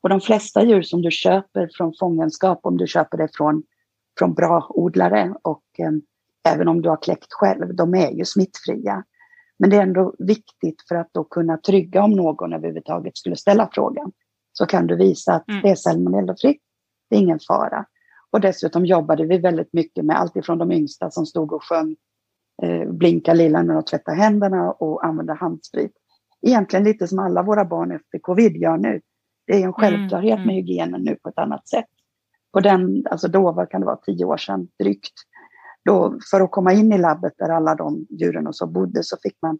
Och 0.01 0.09
de 0.09 0.21
flesta 0.21 0.65
djur 0.65 0.83
som 0.83 1.03
du 1.03 1.11
köper 1.11 1.71
från 1.77 1.93
fångenskap, 2.01 2.61
om 2.63 2.77
du 2.77 2.87
köper 2.87 3.19
det 3.19 3.29
från, 3.37 3.63
från 4.18 4.35
bra 4.35 4.66
odlare 4.70 5.35
och 5.42 5.64
eh, 5.79 5.90
även 6.55 6.68
om 6.68 6.83
du 6.83 6.88
har 6.88 7.03
kläckt 7.03 7.33
själv, 7.33 7.74
de 7.74 7.94
är 7.94 8.11
ju 8.11 8.24
smittfria. 8.24 9.05
Men 9.59 9.70
det 9.70 9.77
är 9.77 9.83
ändå 9.83 10.14
viktigt 10.18 10.85
för 10.88 10.94
att 10.94 11.09
då 11.12 11.24
kunna 11.24 11.57
trygga 11.57 12.03
om 12.03 12.11
någon 12.11 12.53
överhuvudtaget 12.53 13.16
skulle 13.16 13.37
ställa 13.37 13.68
frågan. 13.72 14.12
Så 14.53 14.66
kan 14.66 14.87
du 14.87 14.96
visa 14.96 15.35
att 15.35 15.48
mm. 15.48 15.62
det 15.62 15.68
är 15.68 15.74
salmonellafritt, 15.74 16.62
det 17.11 17.16
är 17.16 17.20
ingen 17.20 17.40
fara. 17.48 17.87
Och 18.31 18.40
dessutom 18.40 18.87
jobbade 18.87 19.27
vi 19.27 19.38
väldigt 19.38 19.72
mycket 19.72 20.05
med 20.05 20.20
allt 20.20 20.37
ifrån 20.37 20.59
de 20.59 20.72
yngsta 20.72 21.11
som 21.11 21.27
stod 21.27 21.53
och 21.53 21.64
sjöng 21.64 21.96
eh, 22.62 22.92
Blinka 22.92 23.35
lilla 23.35 23.62
när 23.62 23.74
de 23.74 23.85
tvättar 23.85 24.14
händerna 24.14 24.72
och 24.72 25.05
använde 25.05 25.35
handsprit. 25.35 25.92
Egentligen 26.42 26.85
lite 26.85 27.09
som 27.09 27.18
alla 27.18 27.42
våra 27.42 27.64
barn 27.64 27.92
efter 27.92 28.18
covid 28.18 28.57
gör 28.57 28.77
nu. 28.77 29.00
Det 29.46 29.53
är 29.53 29.57
en 29.57 29.62
mm, 29.62 29.72
självklarhet 29.72 30.35
mm. 30.35 30.46
med 30.46 30.57
hygienen 30.57 31.03
nu 31.03 31.16
på 31.16 31.29
ett 31.29 31.38
annat 31.38 31.68
sätt. 31.68 31.87
På 32.55 32.61
den, 32.61 33.05
alltså 33.11 33.29
då, 33.29 33.53
vad 33.53 33.71
kan 33.71 33.81
det 33.81 33.87
vara, 33.87 33.97
tio 33.97 34.25
år 34.25 34.37
sedan 34.37 34.69
drygt, 34.79 35.12
då, 35.85 36.19
för 36.31 36.40
att 36.40 36.51
komma 36.51 36.73
in 36.73 36.93
i 36.93 36.99
labbet 36.99 37.33
där 37.38 37.49
alla 37.49 37.75
de 37.75 38.07
djuren 38.11 38.47
och 38.47 38.57
så 38.57 38.67
bodde 38.67 39.05
så 39.05 39.17
fick 39.23 39.37
man 39.43 39.59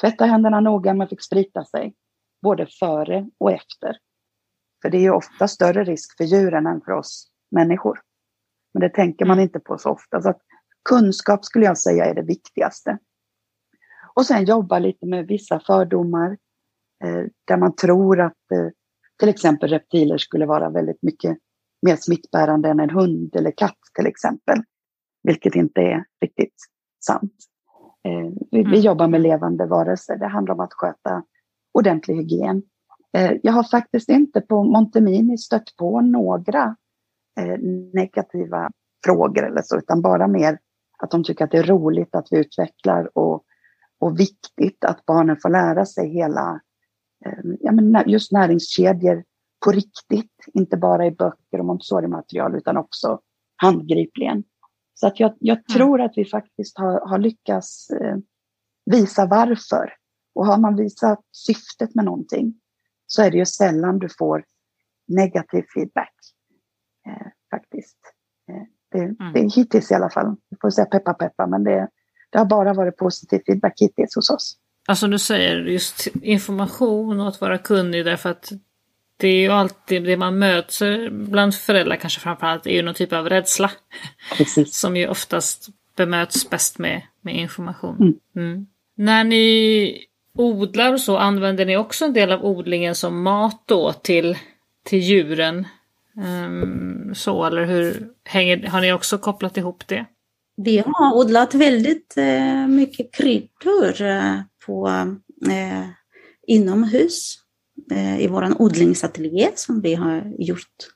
tvätta 0.00 0.24
händerna 0.24 0.60
noga, 0.60 0.94
man 0.94 1.08
fick 1.08 1.22
sprita 1.22 1.64
sig. 1.64 1.94
Både 2.42 2.66
före 2.66 3.30
och 3.38 3.52
efter. 3.52 3.96
För 4.82 4.90
det 4.90 4.96
är 4.96 5.02
ju 5.02 5.10
ofta 5.10 5.48
större 5.48 5.84
risk 5.84 6.16
för 6.16 6.24
djuren 6.24 6.66
än 6.66 6.80
för 6.80 6.92
oss 6.92 7.30
människor. 7.50 8.00
Men 8.74 8.80
det 8.80 8.88
tänker 8.88 9.24
man 9.24 9.38
mm. 9.38 9.42
inte 9.42 9.60
på 9.60 9.78
så 9.78 9.90
ofta. 9.90 10.22
Så 10.22 10.28
att 10.28 10.40
kunskap 10.88 11.44
skulle 11.44 11.64
jag 11.64 11.78
säga 11.78 12.04
är 12.04 12.14
det 12.14 12.22
viktigaste. 12.22 12.98
Och 14.14 14.26
sen 14.26 14.44
jobba 14.44 14.78
lite 14.78 15.06
med 15.06 15.26
vissa 15.26 15.60
fördomar. 15.60 16.38
Eh, 17.04 17.24
där 17.44 17.56
man 17.56 17.76
tror 17.76 18.20
att 18.20 18.50
eh, 18.52 18.68
till 19.18 19.28
exempel 19.28 19.70
reptiler 19.70 20.18
skulle 20.18 20.46
vara 20.46 20.70
väldigt 20.70 21.02
mycket 21.02 21.38
mer 21.82 21.96
smittbärande 21.96 22.68
än 22.68 22.80
en 22.80 22.90
hund 22.90 23.36
eller 23.36 23.50
katt 23.50 23.78
till 23.94 24.06
exempel 24.06 24.62
vilket 25.26 25.54
inte 25.54 25.80
är 25.80 26.04
riktigt 26.20 26.54
sant. 27.04 27.32
Eh, 28.04 28.32
vi, 28.50 28.60
mm. 28.60 28.70
vi, 28.70 28.80
jobbar 28.80 29.08
med 29.08 29.20
levande 29.20 29.66
varelser. 29.66 30.16
Det 30.16 30.26
handlar 30.26 30.54
om 30.54 30.60
att 30.60 30.72
sköta 30.72 31.22
ordentlig 31.72 32.14
hygien. 32.14 32.62
Eh, 33.16 33.32
jag 33.42 33.52
har 33.52 33.64
faktiskt 33.64 34.08
inte 34.08 34.40
på 34.40 34.64
Montemini 34.64 35.38
stött 35.38 35.76
på 35.76 36.00
några 36.00 36.76
eh, 37.40 37.58
negativa 37.92 38.70
frågor 39.04 39.46
eller 39.46 39.62
så, 39.62 39.78
utan 39.78 40.02
bara 40.02 40.26
mer 40.26 40.58
att 40.98 41.10
de 41.10 41.24
tycker 41.24 41.44
att 41.44 41.50
det 41.50 41.58
är 41.58 41.62
roligt 41.62 42.14
att 42.14 42.28
vi 42.30 42.38
utvecklar 42.38 43.18
och, 43.18 43.44
och 43.98 44.20
viktigt 44.20 44.84
att 44.84 45.06
barnen 45.06 45.36
får 45.42 45.48
lära 45.48 45.86
sig 45.86 46.08
hela, 46.08 46.60
eh, 47.26 47.38
ja, 47.60 47.72
men 47.72 48.04
just 48.06 48.32
näringskedjor 48.32 49.24
på 49.66 49.72
riktigt, 49.72 50.32
inte 50.54 50.76
bara 50.76 51.06
i 51.06 51.10
böcker 51.10 51.58
och 51.58 51.64
Montessori-material 51.64 52.56
utan 52.56 52.76
också 52.76 53.20
handgripligen. 53.56 54.44
Så 54.94 55.06
att 55.06 55.20
jag, 55.20 55.34
jag 55.40 55.56
mm. 55.56 55.64
tror 55.72 56.00
att 56.00 56.12
vi 56.16 56.24
faktiskt 56.24 56.78
har, 56.78 57.08
har 57.08 57.18
lyckats 57.18 57.90
eh, 57.90 58.16
visa 58.84 59.26
varför. 59.26 59.92
Och 60.34 60.46
har 60.46 60.58
man 60.58 60.76
visat 60.76 61.20
syftet 61.32 61.94
med 61.94 62.04
någonting 62.04 62.54
så 63.06 63.22
är 63.22 63.30
det 63.30 63.36
ju 63.36 63.46
sällan 63.46 63.98
du 63.98 64.08
får 64.18 64.44
negativ 65.08 65.64
feedback. 65.74 66.14
Eh, 67.06 67.26
faktiskt. 67.50 67.98
Eh, 68.50 68.62
det, 68.92 68.98
mm. 68.98 69.32
det, 69.32 69.54
hittills 69.54 69.90
i 69.90 69.94
alla 69.94 70.10
fall. 70.10 70.36
Vi 70.50 70.56
får 70.60 70.70
säga 70.70 70.86
peppa 70.86 71.14
peppa, 71.14 71.46
men 71.46 71.64
det, 71.64 71.88
det 72.30 72.38
har 72.38 72.46
bara 72.46 72.74
varit 72.74 72.96
positiv 72.96 73.40
feedback 73.46 73.80
hittills 73.80 74.16
hos 74.16 74.30
oss. 74.30 74.56
Alltså 74.88 75.06
du 75.06 75.18
säger 75.18 75.56
just 75.56 76.06
information 76.06 77.20
och 77.20 77.28
att 77.28 77.40
vara 77.40 77.58
kunnig 77.58 78.04
därför 78.04 78.30
att 78.30 78.52
det 79.16 79.28
är 79.28 79.40
ju 79.40 79.48
alltid 79.48 80.04
det 80.04 80.16
man 80.16 80.38
möter 80.38 81.10
bland 81.10 81.54
föräldrar 81.54 81.96
kanske 81.96 82.20
framförallt 82.20 82.66
är 82.66 82.70
ju 82.70 82.82
någon 82.82 82.94
typ 82.94 83.12
av 83.12 83.28
rädsla. 83.28 83.70
Precis. 84.36 84.76
Som 84.76 84.96
ju 84.96 85.08
oftast 85.08 85.68
bemöts 85.96 86.50
bäst 86.50 86.78
med, 86.78 87.02
med 87.20 87.36
information. 87.36 87.96
Mm. 87.96 88.14
Mm. 88.36 88.66
När 88.96 89.24
ni 89.24 90.06
odlar 90.38 90.92
och 90.92 91.00
så 91.00 91.16
använder 91.16 91.66
ni 91.66 91.76
också 91.76 92.04
en 92.04 92.12
del 92.12 92.32
av 92.32 92.44
odlingen 92.44 92.94
som 92.94 93.22
mat 93.22 93.62
då 93.66 93.92
till, 93.92 94.38
till 94.84 94.98
djuren? 94.98 95.66
Um, 96.46 97.14
så 97.14 97.44
eller 97.44 97.64
hur 97.64 98.08
hänger, 98.24 98.66
har 98.66 98.80
ni 98.80 98.92
också 98.92 99.18
kopplat 99.18 99.56
ihop 99.56 99.86
det? 99.86 100.06
Vi 100.56 100.78
har 100.86 101.16
odlat 101.16 101.54
väldigt 101.54 102.16
eh, 102.16 102.66
mycket 102.68 103.14
kryddor 103.14 104.02
eh, 104.02 104.40
på, 104.66 104.88
eh, 105.50 105.88
inomhus 106.46 107.38
i 108.18 108.26
vår 108.26 108.62
odlingsateljé 108.62 109.50
som 109.54 109.80
vi 109.80 109.94
har 109.94 110.32
gjort. 110.38 110.88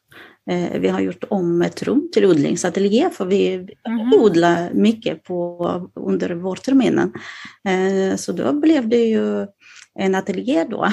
Eh, 0.50 0.80
vi 0.80 0.88
har 0.88 1.00
gjort 1.00 1.24
om 1.28 1.62
ett 1.62 1.82
rum 1.82 2.08
till 2.12 2.26
odlingsateljé 2.26 3.10
för 3.10 3.24
vi 3.24 3.54
mm. 3.54 4.12
odlar 4.12 4.70
mycket 4.74 5.24
på, 5.24 5.90
under 5.94 6.30
vårterminen. 6.30 7.12
Eh, 7.68 8.16
så 8.16 8.32
då 8.32 8.52
blev 8.52 8.88
det 8.88 9.04
ju 9.04 9.46
en 9.94 10.14
ateljé 10.14 10.64
då. 10.64 10.88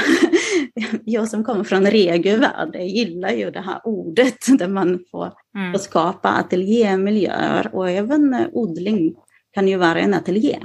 Jag 1.06 1.28
som 1.28 1.44
kommer 1.44 1.64
från 1.64 1.86
regelvärld 1.86 2.76
gillar 2.76 3.32
ju 3.32 3.52
det 3.52 3.62
här 3.62 3.82
ordet 3.84 4.58
där 4.60 4.68
man 4.68 5.00
får, 5.12 5.32
mm. 5.58 5.72
får 5.72 5.80
skapa 5.80 6.30
ateljémiljöer 6.30 7.76
och 7.76 7.90
även 7.90 8.36
odling 8.52 9.16
kan 9.54 9.68
ju 9.68 9.78
vara 9.78 10.00
en 10.00 10.14
ateljé. 10.14 10.60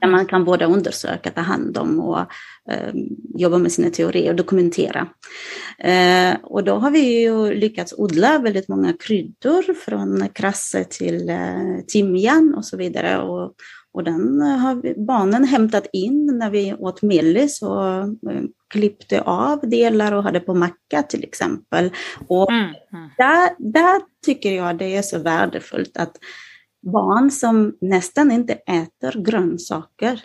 Där 0.00 0.08
man 0.08 0.26
kan 0.26 0.44
både 0.44 0.64
undersöka, 0.64 1.30
ta 1.30 1.40
hand 1.40 1.78
om 1.78 2.00
och 2.00 2.18
eh, 2.18 2.26
jobba 3.34 3.58
med 3.58 3.72
sina 3.72 3.90
teorier 3.90 4.30
och 4.30 4.36
dokumentera. 4.36 5.08
Eh, 5.78 6.36
och 6.42 6.64
då 6.64 6.74
har 6.74 6.90
vi 6.90 7.22
ju 7.22 7.54
lyckats 7.54 7.94
odla 7.96 8.38
väldigt 8.38 8.68
många 8.68 8.92
kryddor 8.92 9.74
från 9.74 10.28
krasse 10.28 10.84
till 10.84 11.28
eh, 11.28 11.78
timjan 11.88 12.54
och 12.54 12.64
så 12.64 12.76
vidare. 12.76 13.18
Och, 13.18 13.54
och 13.92 14.04
den 14.04 14.40
har 14.40 14.74
vi, 14.74 14.94
barnen 14.96 15.44
hämtat 15.44 15.86
in 15.92 16.38
när 16.38 16.50
vi 16.50 16.74
åt 16.74 17.02
mellis 17.02 17.62
och 17.62 17.84
eh, 17.86 18.42
klippte 18.70 19.20
av 19.20 19.60
delar 19.68 20.12
och 20.12 20.22
hade 20.22 20.40
på 20.40 20.54
macka 20.54 21.02
till 21.02 21.24
exempel. 21.24 21.90
Och 22.28 22.50
mm, 22.50 22.64
mm. 22.64 23.10
Där, 23.16 23.50
där 23.72 24.00
tycker 24.26 24.52
jag 24.52 24.78
det 24.78 24.96
är 24.96 25.02
så 25.02 25.18
värdefullt 25.18 25.96
att 25.96 26.16
barn 26.82 27.30
som 27.30 27.76
nästan 27.80 28.30
inte 28.32 28.52
äter 28.52 29.24
grönsaker 29.24 30.20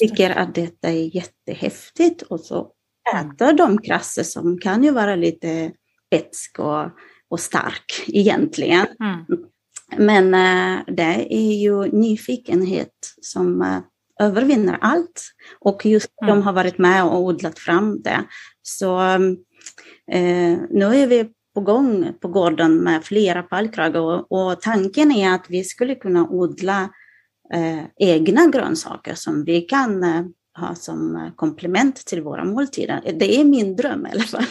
tycker 0.00 0.30
att 0.30 0.54
detta 0.54 0.88
är 0.88 1.16
jättehäftigt 1.16 2.22
och 2.22 2.40
så 2.40 2.72
äter 3.16 3.52
de 3.52 3.78
krasser 3.78 4.22
som 4.22 4.58
kan 4.58 4.84
ju 4.84 4.90
vara 4.90 5.16
lite 5.16 5.72
etsk 6.10 6.58
och, 6.58 6.90
och 7.30 7.40
stark 7.40 8.04
egentligen. 8.06 8.86
Mm. 9.00 9.24
Men 9.96 10.34
äh, 10.34 10.84
det 10.86 11.34
är 11.34 11.52
ju 11.52 11.86
nyfikenhet 11.86 13.14
som 13.22 13.62
äh, 13.62 13.78
övervinner 14.20 14.78
allt. 14.80 15.22
Och 15.60 15.86
just 15.86 16.22
mm. 16.22 16.34
de 16.34 16.42
har 16.42 16.52
varit 16.52 16.78
med 16.78 17.04
och 17.04 17.20
odlat 17.20 17.58
fram 17.58 18.02
det. 18.02 18.24
Så 18.62 19.00
äh, 20.12 20.58
nu 20.70 20.84
är 20.84 21.06
vi 21.06 21.28
på 21.54 21.60
gång 21.60 22.12
på 22.20 22.28
gården 22.28 22.76
med 22.76 23.04
flera 23.04 23.42
pallkragar 23.42 24.00
och, 24.00 24.32
och 24.32 24.60
tanken 24.60 25.12
är 25.12 25.34
att 25.34 25.46
vi 25.48 25.64
skulle 25.64 25.94
kunna 25.94 26.28
odla 26.28 26.90
eh, 27.52 27.84
egna 27.96 28.46
grönsaker 28.46 29.14
som 29.14 29.44
vi 29.44 29.60
kan 29.60 30.04
eh, 30.04 30.24
ha 30.58 30.74
som 30.74 31.30
komplement 31.36 31.96
till 31.96 32.22
våra 32.22 32.44
måltider. 32.44 33.00
Det 33.18 33.40
är 33.40 33.44
min 33.44 33.76
dröm 33.76 34.06
i 34.06 34.10
alla 34.10 34.22
fall. 34.22 34.44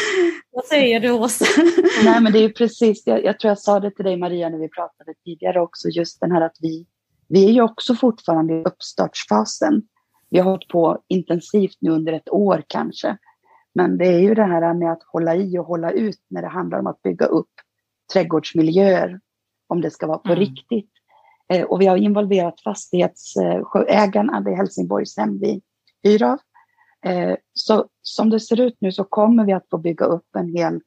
Vad 0.50 0.64
säger 0.64 1.00
du 1.00 1.10
Åsa? 1.10 1.44
Nej 2.04 2.20
men 2.20 2.32
det 2.32 2.38
är 2.38 2.48
precis, 2.48 3.02
jag, 3.06 3.24
jag 3.24 3.38
tror 3.40 3.48
jag 3.48 3.58
sa 3.58 3.80
det 3.80 3.90
till 3.90 4.04
dig 4.04 4.16
Maria 4.16 4.48
när 4.48 4.58
vi 4.58 4.68
pratade 4.68 5.14
tidigare 5.24 5.60
också, 5.60 5.88
just 5.88 6.20
den 6.20 6.32
här 6.32 6.40
att 6.40 6.56
vi, 6.60 6.86
vi 7.28 7.44
är 7.44 7.52
ju 7.52 7.62
också 7.62 7.94
fortfarande 7.94 8.54
i 8.54 8.64
uppstartsfasen. 8.64 9.82
Vi 10.30 10.38
har 10.38 10.50
hållit 10.50 10.68
på 10.68 11.02
intensivt 11.08 11.76
nu 11.80 11.90
under 11.90 12.12
ett 12.12 12.30
år 12.30 12.64
kanske 12.66 13.18
men 13.74 13.98
det 13.98 14.06
är 14.06 14.18
ju 14.18 14.34
det 14.34 14.44
här 14.44 14.74
med 14.74 14.92
att 14.92 15.02
hålla 15.02 15.36
i 15.36 15.58
och 15.58 15.66
hålla 15.66 15.90
ut 15.90 16.20
när 16.28 16.42
det 16.42 16.48
handlar 16.48 16.78
om 16.78 16.86
att 16.86 17.02
bygga 17.02 17.26
upp 17.26 17.50
trädgårdsmiljöer, 18.12 19.20
om 19.66 19.80
det 19.80 19.90
ska 19.90 20.06
vara 20.06 20.18
på 20.18 20.32
mm. 20.32 20.38
riktigt. 20.38 20.91
Eh, 21.52 21.64
och 21.64 21.80
vi 21.80 21.86
har 21.86 21.96
involverat 21.96 22.60
fastighetsägarna, 22.60 24.40
det 24.40 24.50
är 24.50 24.56
Helsingborgshem 24.56 25.38
vi 25.38 25.62
hyr 26.02 26.22
av. 26.22 26.38
Eh, 27.04 27.36
så 27.52 27.86
som 28.02 28.30
det 28.30 28.40
ser 28.40 28.60
ut 28.60 28.76
nu 28.80 28.92
så 28.92 29.04
kommer 29.04 29.44
vi 29.44 29.52
att 29.52 29.68
få 29.70 29.78
bygga 29.78 30.04
upp 30.04 30.36
en 30.36 30.48
hel 30.48 30.80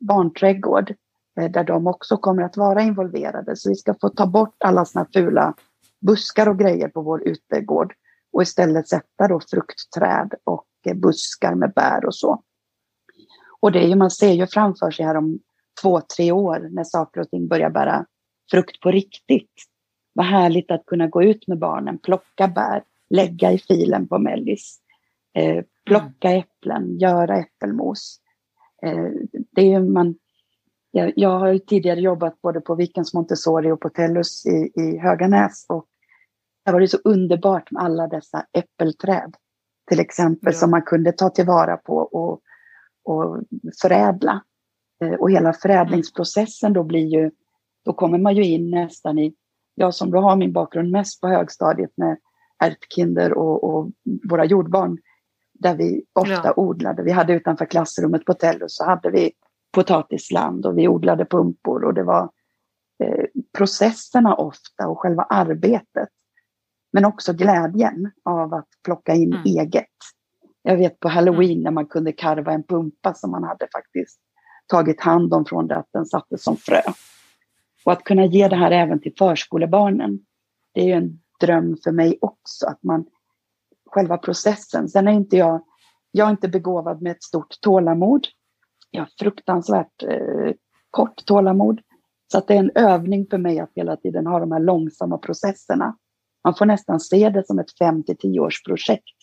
barnträdgård 0.00 0.94
eh, 1.40 1.50
där 1.50 1.64
de 1.64 1.86
också 1.86 2.16
kommer 2.16 2.42
att 2.42 2.56
vara 2.56 2.82
involverade. 2.82 3.56
Så 3.56 3.68
vi 3.68 3.74
ska 3.74 3.94
få 4.00 4.08
ta 4.08 4.26
bort 4.26 4.56
alla 4.58 4.84
såna 4.84 5.06
fula 5.14 5.54
buskar 6.00 6.48
och 6.48 6.58
grejer 6.58 6.88
på 6.88 7.02
vår 7.02 7.28
utegård 7.28 7.94
och 8.32 8.42
istället 8.42 8.88
sätta 8.88 9.28
då 9.28 9.40
fruktträd 9.50 10.34
och 10.44 10.66
eh, 10.86 10.94
buskar 10.94 11.54
med 11.54 11.72
bär 11.72 12.06
och 12.06 12.14
så. 12.14 12.42
Och 13.60 13.72
det 13.72 13.84
är 13.84 13.88
ju, 13.88 13.94
man 13.94 14.10
ser 14.10 14.32
ju 14.32 14.46
framför 14.46 14.90
sig 14.90 15.06
här 15.06 15.16
om 15.16 15.38
två, 15.82 16.00
tre 16.00 16.32
år 16.32 16.68
när 16.72 16.84
saker 16.84 17.20
och 17.20 17.30
ting 17.30 17.48
börjar 17.48 17.70
bära 17.70 18.06
frukt 18.50 18.80
på 18.80 18.90
riktigt. 18.90 19.52
Vad 20.16 20.26
härligt 20.26 20.70
att 20.70 20.86
kunna 20.86 21.06
gå 21.06 21.22
ut 21.22 21.46
med 21.46 21.58
barnen, 21.58 21.98
plocka 21.98 22.48
bär, 22.48 22.82
lägga 23.10 23.52
i 23.52 23.58
filen 23.58 24.08
på 24.08 24.18
mellis, 24.18 24.78
eh, 25.34 25.64
plocka 25.84 26.28
mm. 26.28 26.38
äpplen, 26.40 26.98
göra 26.98 27.36
äppelmos. 27.36 28.20
Eh, 28.82 29.08
det 29.52 29.72
är 29.72 29.80
man, 29.80 30.14
jag, 30.90 31.12
jag, 31.16 31.38
har 31.38 31.52
ju 31.52 31.58
tidigare 31.58 32.00
jobbat 32.00 32.42
både 32.42 32.60
på 32.60 32.74
Vikens 32.74 33.14
Montessori 33.14 33.70
och 33.70 33.80
på 33.80 33.88
Tellus 33.88 34.46
i, 34.46 34.72
i 34.74 34.98
Höganäs 34.98 35.66
och 35.68 35.86
det 36.64 36.72
var 36.72 36.80
det 36.80 36.88
så 36.88 36.98
underbart 37.04 37.70
med 37.70 37.82
alla 37.82 38.06
dessa 38.06 38.46
äppelträd 38.52 39.36
till 39.88 40.00
exempel 40.00 40.52
ja. 40.52 40.58
som 40.58 40.70
man 40.70 40.82
kunde 40.82 41.12
ta 41.12 41.30
tillvara 41.30 41.76
på 41.76 41.96
och, 41.96 42.40
och 43.04 43.40
förädla. 43.82 44.42
Eh, 45.04 45.12
och 45.12 45.30
hela 45.30 45.52
förädlingsprocessen 45.52 46.72
då 46.72 46.84
blir 46.84 47.06
ju, 47.06 47.30
då 47.84 47.92
kommer 47.92 48.18
man 48.18 48.36
ju 48.36 48.44
in 48.44 48.70
nästan 48.70 49.18
i, 49.18 49.34
jag 49.76 49.94
som 49.94 50.10
då 50.10 50.20
har 50.20 50.36
min 50.36 50.52
bakgrund 50.52 50.90
mest 50.90 51.20
på 51.20 51.28
högstadiet 51.28 51.90
med 51.96 52.18
ärtkinder 52.64 53.32
och, 53.32 53.64
och 53.64 53.90
våra 54.30 54.44
jordbarn, 54.44 54.98
där 55.52 55.76
vi 55.76 56.04
ofta 56.12 56.40
ja. 56.44 56.54
odlade. 56.56 57.02
Vi 57.02 57.10
hade 57.10 57.32
utanför 57.32 57.64
klassrummet 57.66 58.24
på 58.24 58.34
Tellus 58.34 58.76
så 58.76 58.84
hade 58.84 59.10
vi 59.10 59.32
potatisland 59.72 60.66
och 60.66 60.78
vi 60.78 60.88
odlade 60.88 61.24
pumpor 61.24 61.84
och 61.84 61.94
det 61.94 62.02
var 62.02 62.30
eh, 63.04 63.24
processerna 63.58 64.34
ofta 64.34 64.88
och 64.88 64.98
själva 64.98 65.22
arbetet 65.22 66.08
men 66.92 67.04
också 67.04 67.32
glädjen 67.32 68.10
av 68.24 68.54
att 68.54 68.68
plocka 68.84 69.14
in 69.14 69.32
mm. 69.32 69.44
eget. 69.44 69.84
Jag 70.62 70.76
vet 70.76 71.00
på 71.00 71.08
halloween 71.08 71.50
mm. 71.50 71.62
när 71.62 71.70
man 71.70 71.86
kunde 71.86 72.12
karva 72.12 72.52
en 72.52 72.62
pumpa 72.62 73.14
som 73.14 73.30
man 73.30 73.44
hade 73.44 73.68
faktiskt 73.72 74.20
tagit 74.66 75.00
hand 75.00 75.34
om 75.34 75.44
från 75.44 75.66
det 75.66 75.76
att 75.76 75.88
den 75.92 76.06
sattes 76.06 76.42
som 76.42 76.56
frö. 76.56 76.80
Och 77.86 77.92
att 77.92 78.04
kunna 78.04 78.24
ge 78.24 78.48
det 78.48 78.56
här 78.56 78.70
även 78.70 79.00
till 79.00 79.14
förskolebarnen, 79.18 80.18
det 80.74 80.80
är 80.80 80.84
ju 80.84 80.92
en 80.92 81.20
dröm 81.40 81.76
för 81.84 81.92
mig 81.92 82.18
också, 82.20 82.66
att 82.66 82.82
man 82.82 83.06
själva 83.90 84.18
processen. 84.18 84.88
Sen 84.88 85.08
är 85.08 85.12
inte 85.12 85.36
jag, 85.36 85.64
jag 86.10 86.26
är 86.26 86.30
inte 86.30 86.48
begåvad 86.48 87.02
med 87.02 87.12
ett 87.12 87.22
stort 87.22 87.60
tålamod. 87.60 88.26
Jag 88.90 89.00
har 89.00 89.08
fruktansvärt 89.18 90.02
eh, 90.02 90.52
kort 90.90 91.24
tålamod. 91.26 91.80
Så 92.32 92.38
att 92.38 92.48
det 92.48 92.54
är 92.54 92.58
en 92.58 92.70
övning 92.74 93.26
för 93.30 93.38
mig 93.38 93.58
att 93.58 93.72
hela 93.74 93.96
tiden 93.96 94.26
ha 94.26 94.40
de 94.40 94.52
här 94.52 94.60
långsamma 94.60 95.18
processerna. 95.18 95.96
Man 96.44 96.54
får 96.54 96.66
nästan 96.66 97.00
se 97.00 97.30
det 97.30 97.46
som 97.46 97.58
ett 97.58 97.78
5 97.78 98.04
till 98.04 98.16
10 98.16 98.40
års 98.40 98.62
projekt 98.62 99.16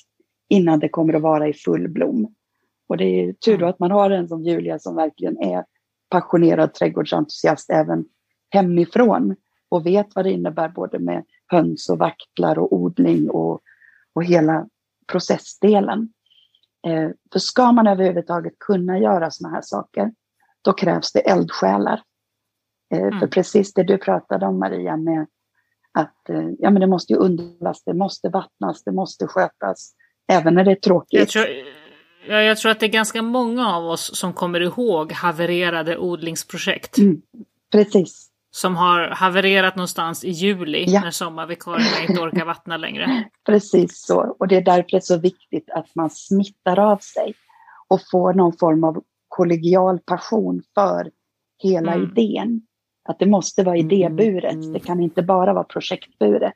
innan 0.49 0.80
det 0.80 0.89
kommer 0.89 1.13
att 1.13 1.21
vara 1.21 1.47
i 1.47 1.54
full 1.54 1.89
blom. 1.89 2.36
Och 2.88 2.97
det 2.97 3.06
är 3.06 3.34
tur 3.34 3.58
då 3.58 3.65
mm. 3.65 3.69
att 3.69 3.80
man 3.80 3.91
har 3.91 4.10
en 4.10 4.28
som 4.28 4.43
Julia 4.43 4.80
som 4.80 4.95
verkligen 4.95 5.38
är 5.38 5.65
passionerad 6.10 6.73
trädgårdsentusiast 6.73 7.69
även 7.69 8.06
hemifrån 8.53 9.35
och 9.69 9.85
vet 9.85 10.15
vad 10.15 10.25
det 10.25 10.31
innebär 10.31 10.69
både 10.69 10.99
med 10.99 11.25
höns 11.47 11.89
och 11.89 11.97
vaktlar 11.97 12.59
och 12.59 12.73
odling 12.73 13.29
och, 13.29 13.61
och 14.13 14.23
hela 14.23 14.67
processdelen. 15.07 16.13
Eh, 16.87 17.09
för 17.31 17.39
ska 17.39 17.71
man 17.71 17.87
överhuvudtaget 17.87 18.59
kunna 18.59 18.99
göra 18.99 19.31
sådana 19.31 19.55
här 19.55 19.61
saker, 19.61 20.11
då 20.61 20.73
krävs 20.73 21.11
det 21.11 21.19
eldsjälar. 21.19 22.01
Eh, 22.93 23.01
mm. 23.01 23.19
För 23.19 23.27
precis 23.27 23.73
det 23.73 23.83
du 23.83 23.97
pratade 23.97 24.45
om 24.45 24.59
Maria 24.59 24.97
med 24.97 25.27
att 25.91 26.29
eh, 26.29 26.49
ja, 26.59 26.69
men 26.69 26.79
det 26.79 26.87
måste 26.87 27.13
ju 27.13 27.19
underhållas, 27.19 27.83
det 27.83 27.93
måste 27.93 28.29
vattnas, 28.29 28.83
det 28.83 28.91
måste 28.91 29.27
skötas, 29.27 29.93
även 30.27 30.53
när 30.53 30.63
det 30.63 30.71
är 30.71 30.75
tråkigt. 30.75 31.19
Jag 31.19 31.27
tror, 31.27 31.45
ja, 32.27 32.41
jag 32.41 32.57
tror 32.57 32.71
att 32.71 32.79
det 32.79 32.85
är 32.85 32.89
ganska 32.89 33.21
många 33.21 33.75
av 33.75 33.85
oss 33.85 34.17
som 34.17 34.33
kommer 34.33 34.59
ihåg 34.59 35.11
havererade 35.11 35.97
odlingsprojekt. 35.97 36.97
Mm, 36.97 37.21
precis. 37.71 38.32
Som 38.55 38.75
har 38.75 39.09
havererat 39.09 39.75
någonstans 39.75 40.23
i 40.23 40.29
juli 40.29 40.85
ja. 40.87 41.01
när 41.01 41.11
sommarvikarierna 41.11 42.01
inte 42.09 42.21
orkar 42.21 42.45
vattna 42.45 42.77
längre. 42.77 43.29
Precis 43.45 44.05
så, 44.05 44.35
och 44.39 44.47
det 44.47 44.55
är 44.55 44.61
därför 44.61 44.89
det 44.91 44.97
är 44.97 45.01
så 45.01 45.17
viktigt 45.17 45.69
att 45.69 45.95
man 45.95 46.09
smittar 46.09 46.79
av 46.79 46.97
sig 46.97 47.33
och 47.87 47.99
får 48.11 48.33
någon 48.33 48.57
form 48.57 48.83
av 48.83 49.03
kollegial 49.27 49.99
passion 49.99 50.61
för 50.75 51.11
hela 51.63 51.93
mm. 51.93 52.11
idén. 52.11 52.61
Att 53.09 53.19
det 53.19 53.25
måste 53.25 53.63
vara 53.63 53.77
idéburet, 53.77 54.53
mm. 54.53 54.73
det 54.73 54.79
kan 54.79 54.99
inte 54.99 55.21
bara 55.23 55.53
vara 55.53 55.63
projektburet. 55.63 56.53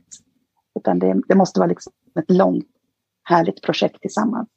Utan 0.79 0.99
det, 0.99 1.21
det 1.27 1.36
måste 1.36 1.60
vara 1.60 1.69
liksom 1.69 1.93
ett 2.19 2.31
långt, 2.31 2.67
härligt 3.23 3.62
projekt 3.62 4.01
tillsammans. 4.01 4.49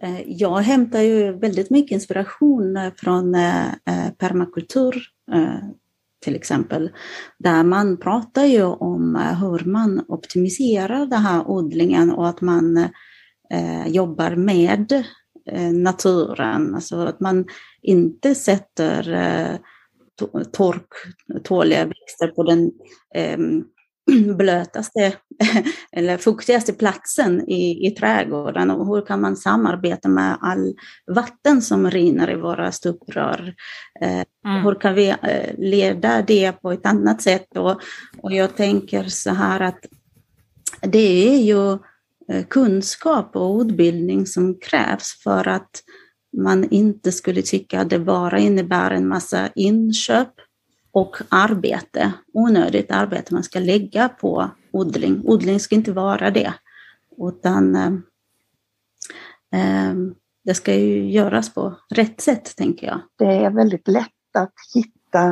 Eh, 0.00 0.22
jag 0.26 0.56
hämtar 0.56 1.00
ju 1.00 1.32
väldigt 1.32 1.70
mycket 1.70 1.92
inspiration 1.92 2.76
eh, 2.76 2.92
från 2.96 3.34
eh, 3.34 4.10
permakultur 4.18 5.02
till 6.22 6.36
exempel, 6.36 6.90
där 7.38 7.62
man 7.64 7.96
pratar 7.96 8.44
ju 8.44 8.62
om 8.62 9.16
eh, 9.16 9.40
hur 9.40 9.64
man 9.64 10.04
optimiserar 10.08 11.06
den 11.06 11.22
här 11.22 11.50
odlingen 11.50 12.10
och 12.10 12.28
att 12.28 12.40
man 12.40 12.76
eh, 13.52 13.86
jobbar 13.86 14.36
med 14.36 14.92
eh, 15.50 15.72
naturen, 15.72 16.74
alltså 16.74 16.96
att 16.96 17.20
man 17.20 17.44
inte 17.82 18.34
sätter 18.34 19.58
torktåliga 20.52 21.84
växter 21.84 22.28
på 22.28 22.42
den 22.42 22.70
eh, 23.14 23.38
blötaste 24.36 25.12
eller 25.92 26.18
fuktigaste 26.18 26.72
platsen 26.72 27.48
i, 27.48 27.86
i 27.86 27.90
trädgården 27.90 28.70
och 28.70 28.86
hur 28.86 29.06
kan 29.06 29.20
man 29.20 29.36
samarbeta 29.36 30.08
med 30.08 30.38
all 30.40 30.74
vatten 31.06 31.62
som 31.62 31.90
rinner 31.90 32.30
i 32.30 32.34
våra 32.34 32.72
stuprör? 32.72 33.54
Eh, 34.00 34.24
mm. 34.46 34.64
Hur 34.64 34.74
kan 34.74 34.94
vi 34.94 35.08
eh, 35.08 35.58
leda 35.58 36.22
det 36.22 36.52
på 36.52 36.72
ett 36.72 36.86
annat 36.86 37.22
sätt? 37.22 37.56
Och, 37.56 37.80
och 38.18 38.32
jag 38.32 38.56
tänker 38.56 39.04
så 39.04 39.30
här 39.30 39.60
att 39.60 39.86
det 40.80 41.28
är 41.28 41.38
ju 41.38 41.72
eh, 42.28 42.46
kunskap 42.48 43.36
och 43.36 43.60
utbildning 43.60 44.26
som 44.26 44.58
krävs 44.60 45.20
för 45.22 45.48
att 45.48 45.82
man 46.36 46.70
inte 46.70 47.12
skulle 47.12 47.42
tycka 47.42 47.80
att 47.80 47.90
det 47.90 47.98
bara 47.98 48.38
innebär 48.38 48.90
en 48.90 49.08
massa 49.08 49.48
inköp 49.54 50.28
och 50.92 51.16
arbete, 51.28 52.12
onödigt 52.32 52.90
arbete 52.90 53.34
man 53.34 53.42
ska 53.42 53.58
lägga 53.58 54.08
på 54.08 54.50
odling. 54.70 55.22
Odling 55.24 55.60
ska 55.60 55.74
inte 55.74 55.92
vara 55.92 56.30
det, 56.30 56.54
utan 57.18 57.76
eh, 57.76 57.92
eh, 59.60 59.94
det 60.44 60.54
ska 60.54 60.74
ju 60.74 61.10
göras 61.10 61.54
på 61.54 61.74
rätt 61.94 62.20
sätt, 62.20 62.56
tänker 62.56 62.86
jag. 62.86 63.00
Det 63.18 63.24
är 63.24 63.50
väldigt 63.50 63.88
lätt 63.88 64.36
att 64.38 64.54
hitta, 64.74 65.28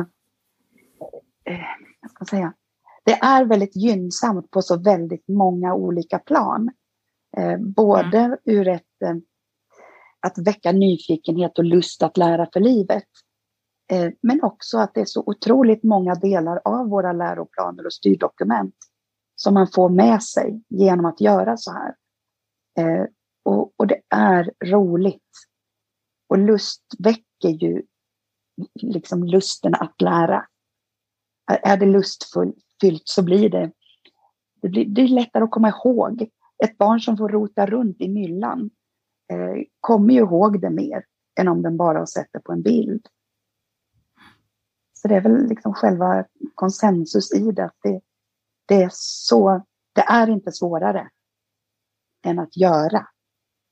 eh, 1.45 1.59
jag 2.01 2.11
ska 2.11 2.25
säga, 2.25 2.53
det 3.03 3.13
är 3.13 3.45
väldigt 3.45 3.75
gynnsamt 3.75 4.51
på 4.51 4.61
så 4.61 4.77
väldigt 4.77 5.27
många 5.27 5.73
olika 5.73 6.19
plan. 6.19 6.69
Eh, 7.37 7.57
både 7.57 8.17
mm. 8.17 8.37
ur 8.45 8.67
ett 8.67 9.01
eh, 9.05 9.15
att 10.19 10.37
väcka 10.37 10.71
nyfikenhet 10.71 11.57
och 11.57 11.65
lust 11.65 12.03
att 12.03 12.17
lära 12.17 12.47
för 12.53 12.59
livet. 12.59 13.07
Eh, 13.91 14.11
men 14.21 14.43
också 14.43 14.77
att 14.77 14.93
det 14.93 15.01
är 15.01 15.05
så 15.05 15.23
otroligt 15.25 15.83
många 15.83 16.15
delar 16.15 16.61
av 16.65 16.89
våra 16.89 17.11
läroplaner 17.11 17.85
och 17.85 17.93
styrdokument 17.93 18.75
som 19.35 19.53
man 19.53 19.67
får 19.67 19.89
med 19.89 20.23
sig 20.23 20.63
genom 20.69 21.05
att 21.05 21.21
göra 21.21 21.57
så 21.57 21.71
här. 21.71 21.95
Eh, 22.77 23.05
och, 23.43 23.73
och 23.77 23.87
det 23.87 24.01
är 24.09 24.51
roligt. 24.65 25.31
Och 26.29 26.37
lust 26.37 26.83
väcker 26.99 27.49
ju 27.49 27.83
liksom 28.81 29.23
lusten 29.23 29.75
att 29.75 30.01
lära. 30.01 30.45
Är 31.51 31.77
det 31.77 31.85
lustfyllt 31.85 33.03
så 33.03 33.23
blir 33.23 33.49
det, 33.49 33.71
det, 34.61 34.69
blir, 34.69 34.85
det 34.85 35.01
är 35.01 35.07
lättare 35.07 35.43
att 35.43 35.51
komma 35.51 35.69
ihåg. 35.69 36.29
Ett 36.63 36.77
barn 36.77 36.99
som 36.99 37.17
får 37.17 37.29
rota 37.29 37.65
runt 37.65 38.01
i 38.01 38.09
myllan 38.09 38.69
eh, 39.31 39.63
kommer 39.79 40.13
ju 40.13 40.19
ihåg 40.19 40.61
det 40.61 40.69
mer 40.69 41.05
än 41.39 41.47
om 41.47 41.61
den 41.61 41.77
bara 41.77 42.05
sätter 42.05 42.39
på 42.39 42.51
en 42.51 42.61
bild. 42.61 43.07
Så 45.01 45.07
det 45.07 45.15
är 45.15 45.21
väl 45.21 45.47
liksom 45.47 45.73
själva 45.73 46.25
konsensus 46.55 47.33
i 47.33 47.51
det, 47.51 47.65
att 47.65 47.77
det, 47.83 48.01
det 48.67 48.83
är 48.83 48.89
så, 48.93 49.65
det 49.95 50.01
är 50.01 50.29
inte 50.29 50.51
svårare 50.51 51.09
än 52.25 52.39
att 52.39 52.57
göra. 52.57 53.07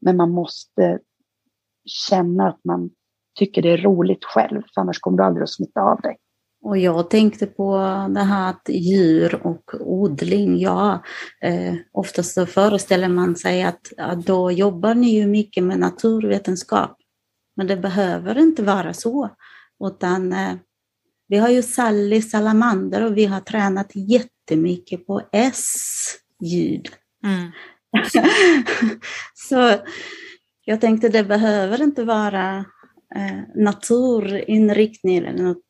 Men 0.01 0.17
man 0.17 0.31
måste 0.31 0.99
känna 1.85 2.47
att 2.47 2.59
man 2.63 2.89
tycker 3.39 3.61
det 3.61 3.69
är 3.69 3.77
roligt 3.77 4.23
själv, 4.23 4.61
för 4.73 4.81
annars 4.81 4.99
kommer 4.99 5.17
du 5.17 5.23
aldrig 5.23 5.43
att 5.43 5.49
smitta 5.49 5.81
av 5.81 6.01
dig. 6.01 6.17
Och 6.61 6.77
jag 6.77 7.09
tänkte 7.09 7.45
på 7.47 7.77
det 8.09 8.19
här 8.19 8.49
att 8.49 8.69
djur 8.69 9.45
och 9.45 9.73
odling, 9.79 10.59
ja, 10.59 11.03
eh, 11.41 11.75
oftast 11.91 12.33
så 12.33 12.45
föreställer 12.45 13.09
man 13.09 13.35
sig 13.35 13.63
att, 13.63 13.93
att 13.97 14.25
då 14.25 14.51
jobbar 14.51 14.95
ni 14.95 15.07
ju 15.07 15.27
mycket 15.27 15.63
med 15.63 15.79
naturvetenskap. 15.79 16.97
Men 17.55 17.67
det 17.67 17.77
behöver 17.77 18.37
inte 18.37 18.63
vara 18.63 18.93
så, 18.93 19.29
utan 19.85 20.33
eh, 20.33 20.55
vi 21.29 21.37
har 21.37 21.49
ju 21.49 21.61
Sally 21.61 22.21
Salamander 22.21 23.05
och 23.05 23.17
vi 23.17 23.25
har 23.25 23.39
tränat 23.39 23.91
jättemycket 23.95 25.07
på 25.07 25.21
S-ljud. 25.31 26.89
Mm. 27.23 27.51
så 29.33 29.75
jag 30.65 30.81
tänkte 30.81 31.09
det 31.09 31.23
behöver 31.23 31.81
inte 31.81 32.03
vara 32.03 32.65
eh, 33.15 33.39
naturinriktning 33.55 35.17
eller 35.17 35.43
något 35.43 35.63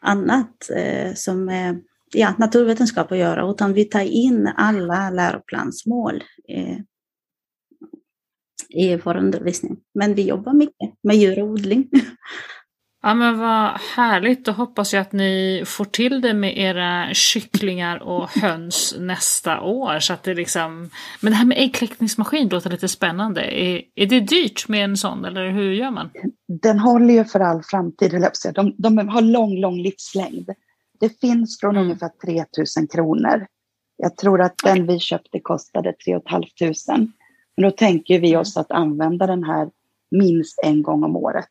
annat 0.00 0.70
eh, 0.70 1.14
som 1.14 1.44
med 1.44 1.82
ja, 2.14 2.34
naturvetenskap 2.38 3.12
att 3.12 3.18
göra, 3.18 3.50
utan 3.50 3.72
vi 3.72 3.84
tar 3.84 4.00
in 4.00 4.52
alla 4.56 5.10
läroplansmål 5.10 6.24
eh, 6.48 6.78
i 8.68 8.96
vår 8.96 9.16
undervisning. 9.16 9.76
Men 9.94 10.14
vi 10.14 10.22
jobbar 10.22 10.52
mycket 10.52 10.94
med 11.02 11.16
djurodling. 11.16 11.90
Ja 13.02 13.14
men 13.14 13.38
vad 13.38 13.70
härligt, 13.96 14.44
då 14.44 14.52
hoppas 14.52 14.92
jag 14.92 15.00
att 15.00 15.12
ni 15.12 15.62
får 15.66 15.84
till 15.84 16.20
det 16.20 16.34
med 16.34 16.58
era 16.58 17.14
kycklingar 17.14 18.02
och 18.02 18.28
höns 18.40 18.94
nästa 18.98 19.60
år. 19.60 19.98
Så 19.98 20.12
att 20.12 20.22
det 20.22 20.34
liksom... 20.34 20.90
Men 21.20 21.32
det 21.32 21.36
här 21.36 21.44
med 21.44 21.58
äggkläckningsmaskin 21.58 22.48
låter 22.48 22.70
lite 22.70 22.88
spännande. 22.88 23.60
Är, 23.60 23.82
är 23.94 24.06
det 24.06 24.20
dyrt 24.20 24.68
med 24.68 24.84
en 24.84 24.96
sån 24.96 25.24
eller 25.24 25.50
hur 25.50 25.72
gör 25.72 25.90
man? 25.90 26.10
Den 26.62 26.78
håller 26.78 27.14
ju 27.14 27.24
för 27.24 27.40
all 27.40 27.62
framtid, 27.62 28.24
de, 28.54 28.74
de 28.78 29.08
har 29.08 29.20
lång, 29.22 29.60
lång 29.60 29.82
livslängd. 29.82 30.50
Det 31.00 31.20
finns 31.20 31.60
från 31.60 31.70
mm. 31.70 31.82
ungefär 31.82 32.10
3000 32.24 32.86
kronor. 32.86 33.46
Jag 33.96 34.16
tror 34.16 34.40
att 34.40 34.54
den 34.64 34.86
vi 34.86 34.98
köpte 34.98 35.40
kostade 35.40 35.92
3 35.92 36.20
500. 36.30 37.12
Men 37.56 37.62
då 37.62 37.70
tänker 37.70 38.20
vi 38.20 38.36
oss 38.36 38.56
att 38.56 38.70
använda 38.70 39.26
den 39.26 39.44
här 39.44 39.70
minst 40.10 40.58
en 40.64 40.82
gång 40.82 41.04
om 41.04 41.16
året. 41.16 41.48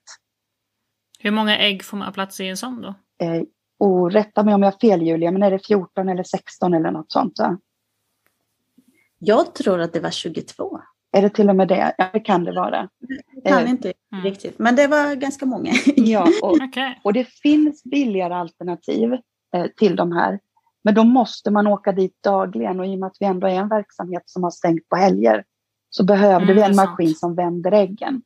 Hur 1.19 1.32
många 1.32 1.58
ägg 1.58 1.84
får 1.84 1.97
man 1.97 2.13
plats 2.13 2.39
i 2.39 2.47
en 2.47 2.58
sån 2.58 2.82
då? 2.82 2.88
Eh, 3.25 3.41
och 3.80 4.12
rätta 4.12 4.43
mig 4.43 4.53
om 4.53 4.63
jag 4.63 4.71
har 4.71 4.80
fel 4.80 5.01
Julia, 5.01 5.32
men 5.32 5.43
är 5.43 5.51
det 5.51 5.60
14 5.67 6.10
eller 6.10 6.23
16 6.23 6.73
eller 6.73 6.91
något 6.91 7.12
sånt? 7.12 7.39
Va? 7.39 7.58
Jag 9.19 9.56
tror 9.56 9.80
att 9.80 9.93
det 9.93 9.99
var 9.99 10.12
22. 10.12 10.82
Är 11.12 11.21
det 11.21 11.30
till 11.30 11.49
och 11.49 11.56
med 11.56 11.67
det? 11.67 11.95
Ja, 11.97 12.10
det 12.13 12.19
kan 12.19 12.43
det 12.43 12.51
vara. 12.51 12.89
Jag 13.34 13.53
kan 13.53 13.63
eh, 13.63 13.69
inte 13.69 13.93
mm. 14.12 14.23
riktigt, 14.23 14.60
men 14.60 14.75
det 14.75 14.88
var 14.88 15.15
ganska 15.15 15.45
många. 15.45 15.71
ja, 15.95 16.27
och, 16.43 16.51
okay. 16.51 16.93
och 17.03 17.13
det 17.13 17.24
finns 17.24 17.84
billigare 17.84 18.34
alternativ 18.34 19.13
eh, 19.55 19.65
till 19.78 19.95
de 19.95 20.11
här. 20.11 20.39
Men 20.84 20.93
då 20.93 21.03
måste 21.03 21.51
man 21.51 21.68
åka 21.68 21.91
dit 21.91 22.24
dagligen 22.24 22.80
och 22.80 22.86
i 22.86 22.95
och 22.95 22.99
med 22.99 23.07
att 23.07 23.18
vi 23.20 23.26
ändå 23.26 23.47
är 23.47 23.55
en 23.55 23.70
verksamhet 23.70 24.24
som 24.26 24.43
har 24.43 24.51
stängt 24.51 24.89
på 24.89 24.95
helger 24.95 25.43
så 25.89 26.03
behövde 26.03 26.51
mm, 26.51 26.55
vi 26.55 26.61
en 26.61 26.76
maskin 26.76 27.15
som 27.15 27.36
vänder 27.36 27.72
äggen. 27.72 28.22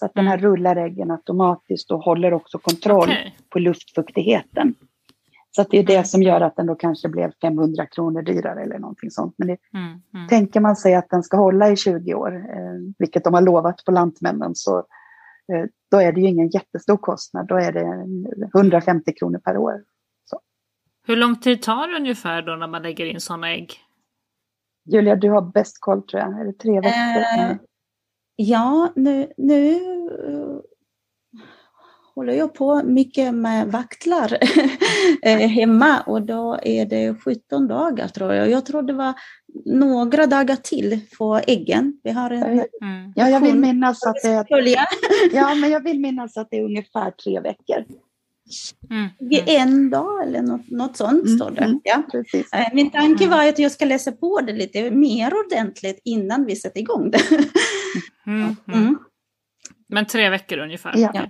Så 0.00 0.06
att 0.06 0.14
den 0.14 0.26
här 0.26 0.38
mm. 0.38 0.50
rullar 0.50 0.76
äggen 0.76 1.10
automatiskt 1.10 1.90
och 1.90 1.98
håller 1.98 2.32
också 2.32 2.58
kontroll 2.58 3.08
okay. 3.08 3.32
på 3.48 3.58
luftfuktigheten. 3.58 4.74
Så 5.50 5.62
att 5.62 5.70
det 5.70 5.78
är 5.78 5.82
det 5.82 5.94
mm. 5.94 6.04
som 6.04 6.22
gör 6.22 6.40
att 6.40 6.56
den 6.56 6.66
då 6.66 6.74
kanske 6.74 7.08
blev 7.08 7.32
500 7.42 7.86
kronor 7.86 8.22
dyrare 8.22 8.62
eller 8.62 8.78
någonting 8.78 9.10
sånt. 9.10 9.34
Men 9.38 9.48
det, 9.48 9.56
mm, 9.74 10.02
mm. 10.14 10.28
tänker 10.28 10.60
man 10.60 10.76
sig 10.76 10.94
att 10.94 11.10
den 11.10 11.22
ska 11.22 11.36
hålla 11.36 11.70
i 11.70 11.76
20 11.76 12.14
år, 12.14 12.36
eh, 12.36 12.94
vilket 12.98 13.24
de 13.24 13.34
har 13.34 13.40
lovat 13.40 13.84
på 13.84 13.92
Lantmännen, 13.92 14.54
så 14.54 14.78
eh, 15.52 15.64
då 15.90 16.00
är 16.00 16.12
det 16.12 16.20
ju 16.20 16.26
ingen 16.26 16.48
jättestor 16.48 16.96
kostnad. 16.96 17.46
Då 17.46 17.56
är 17.56 17.72
det 17.72 18.06
150 18.54 19.12
kronor 19.12 19.38
per 19.38 19.56
år. 19.56 19.82
Så. 20.24 20.40
Hur 21.06 21.16
lång 21.16 21.36
tid 21.36 21.62
tar 21.62 21.88
det 21.88 21.96
ungefär 21.96 22.42
då 22.42 22.56
när 22.56 22.66
man 22.66 22.82
lägger 22.82 23.06
in 23.06 23.20
sådana 23.20 23.50
ägg? 23.50 23.72
Julia, 24.84 25.16
du 25.16 25.30
har 25.30 25.42
bäst 25.42 25.76
koll 25.80 26.02
tror 26.02 26.22
jag. 26.22 26.40
Är 26.40 26.44
det 26.44 26.52
tre 26.52 26.80
veckor? 26.80 27.50
Eh, 27.50 27.56
Ja, 28.42 28.92
nu, 28.96 29.32
nu 29.36 29.80
håller 32.14 32.32
jag 32.32 32.54
på 32.54 32.82
mycket 32.84 33.34
med 33.34 33.66
vaktlar 33.66 34.38
hemma 35.48 36.00
och 36.00 36.22
då 36.22 36.58
är 36.62 36.86
det 36.86 37.14
17 37.14 37.68
dagar 37.68 38.08
tror 38.08 38.34
jag. 38.34 38.50
Jag 38.50 38.66
tror 38.66 38.82
det 38.82 38.92
var 38.92 39.14
några 39.64 40.26
dagar 40.26 40.56
till 40.56 41.00
på 41.18 41.40
äggen. 41.46 42.00
Vi 42.02 42.10
har 42.10 42.30
en 42.30 42.42
mm. 42.42 43.12
Ja, 43.16 43.28
jag 43.28 43.40
vill 43.40 43.58
minnas 43.58 44.06
att 44.06 44.16
det 44.22 44.28
är, 44.28 44.76
ja, 45.32 45.54
men 45.54 45.70
jag 45.70 45.84
vill 45.84 46.00
minnas 46.00 46.36
att 46.36 46.48
det 46.50 46.56
är 46.56 46.64
ungefär 46.64 47.10
tre 47.10 47.40
veckor. 47.40 47.84
Mm. 48.90 49.08
mm. 49.20 49.44
En 49.46 49.90
dag 49.90 50.22
eller 50.22 50.42
något, 50.42 50.70
något 50.70 50.96
sånt 50.96 51.26
mm. 51.26 51.38
står 51.38 51.50
det. 51.50 51.64
Mm. 51.64 51.80
Ja. 51.84 52.02
Precis. 52.12 52.52
Eh, 52.52 52.66
min 52.72 52.90
tanke 52.90 53.24
mm. 53.24 53.38
var 53.38 53.48
att 53.48 53.58
jag 53.58 53.72
ska 53.72 53.84
läsa 53.84 54.12
på 54.12 54.40
det 54.40 54.52
lite 54.52 54.90
mer 54.90 55.32
ordentligt 55.34 56.00
innan 56.04 56.46
vi 56.46 56.56
sätter 56.56 56.80
igång 56.80 57.10
det. 57.10 57.20
Mm. 58.26 58.56
Men 59.88 60.06
tre 60.06 60.30
veckor 60.30 60.58
ungefär? 60.58 60.94
Ja. 60.96 61.28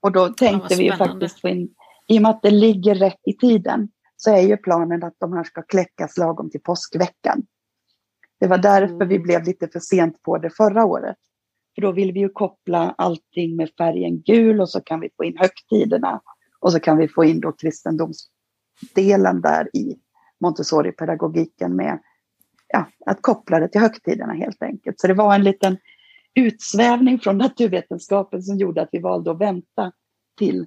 Och 0.00 0.12
då 0.12 0.28
tänkte 0.28 0.74
vi 0.74 0.84
ju 0.84 0.96
faktiskt 0.96 1.40
få 1.40 1.48
in, 1.48 1.68
i 2.08 2.18
och 2.18 2.22
med 2.22 2.30
att 2.30 2.42
det 2.42 2.50
ligger 2.50 2.94
rätt 2.94 3.20
i 3.26 3.32
tiden, 3.32 3.88
så 4.16 4.30
är 4.30 4.40
ju 4.40 4.56
planen 4.56 5.04
att 5.04 5.16
de 5.18 5.32
här 5.32 5.44
ska 5.44 5.62
kläckas 5.62 6.16
lagom 6.16 6.50
till 6.50 6.60
påskveckan. 6.60 7.42
Det 8.40 8.46
var 8.46 8.58
därför 8.58 9.04
vi 9.04 9.18
blev 9.18 9.44
lite 9.44 9.68
för 9.68 9.80
sent 9.80 10.22
på 10.22 10.38
det 10.38 10.50
förra 10.50 10.84
året. 10.84 11.16
För 11.74 11.82
då 11.82 11.92
vill 11.92 12.12
vi 12.12 12.20
ju 12.20 12.28
koppla 12.28 12.94
allting 12.98 13.56
med 13.56 13.70
färgen 13.78 14.22
gul 14.22 14.60
och 14.60 14.68
så 14.68 14.80
kan 14.80 15.00
vi 15.00 15.10
få 15.16 15.24
in 15.24 15.36
högtiderna 15.38 16.20
och 16.60 16.72
så 16.72 16.80
kan 16.80 16.98
vi 16.98 17.08
få 17.08 17.24
in 17.24 17.40
då 17.40 17.52
kristendomsdelen 17.52 19.40
där 19.40 19.76
i 19.76 19.96
Montessori-pedagogiken 20.40 21.76
med 21.76 21.98
ja, 22.68 22.86
att 23.06 23.22
koppla 23.22 23.60
det 23.60 23.68
till 23.68 23.80
högtiderna 23.80 24.32
helt 24.32 24.62
enkelt. 24.62 25.00
Så 25.00 25.06
det 25.06 25.14
var 25.14 25.34
en 25.34 25.44
liten 25.44 25.76
utsvävning 26.34 27.18
från 27.18 27.38
naturvetenskapen 27.38 28.42
som 28.42 28.58
gjorde 28.58 28.82
att 28.82 28.88
vi 28.92 28.98
valde 28.98 29.30
att 29.30 29.40
vänta 29.40 29.92
till 30.38 30.66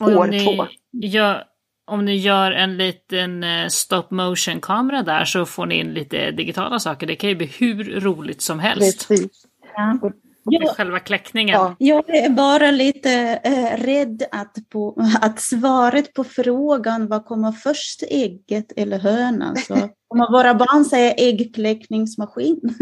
år 0.00 0.44
två. 0.44 0.66
Gör, 0.92 1.44
om 1.84 2.04
ni 2.04 2.16
gör 2.16 2.52
en 2.52 2.76
liten 2.76 3.44
eh, 3.44 3.66
stop 3.68 4.06
motion 4.10 4.60
kamera 4.60 5.02
där 5.02 5.24
så 5.24 5.46
får 5.46 5.66
ni 5.66 5.78
in 5.78 5.94
lite 5.94 6.30
digitala 6.30 6.78
saker. 6.78 7.06
Det 7.06 7.16
kan 7.16 7.30
ju 7.30 7.36
bli 7.36 7.46
hur 7.46 8.00
roligt 8.00 8.42
som 8.42 8.58
helst. 8.58 9.08
Precis. 9.08 9.46
Ja. 9.76 10.10
Ja, 10.44 10.74
själva 10.76 10.98
kläckningen. 10.98 11.54
Ja. 11.54 11.76
Jag 11.78 12.10
är 12.10 12.30
bara 12.30 12.70
lite 12.70 13.40
eh, 13.44 13.84
rädd 13.84 14.22
att, 14.32 14.56
på, 14.72 15.06
att 15.20 15.40
svaret 15.40 16.14
på 16.14 16.24
frågan 16.24 17.08
vad 17.08 17.24
kommer 17.24 17.52
först, 17.52 18.02
ägget 18.10 18.72
eller 18.76 18.98
hönan? 18.98 19.56
Så 19.56 19.74
kommer 20.08 20.32
våra 20.32 20.54
barn 20.54 20.84
säga 20.84 21.12
äggkläckningsmaskin. 21.12 22.60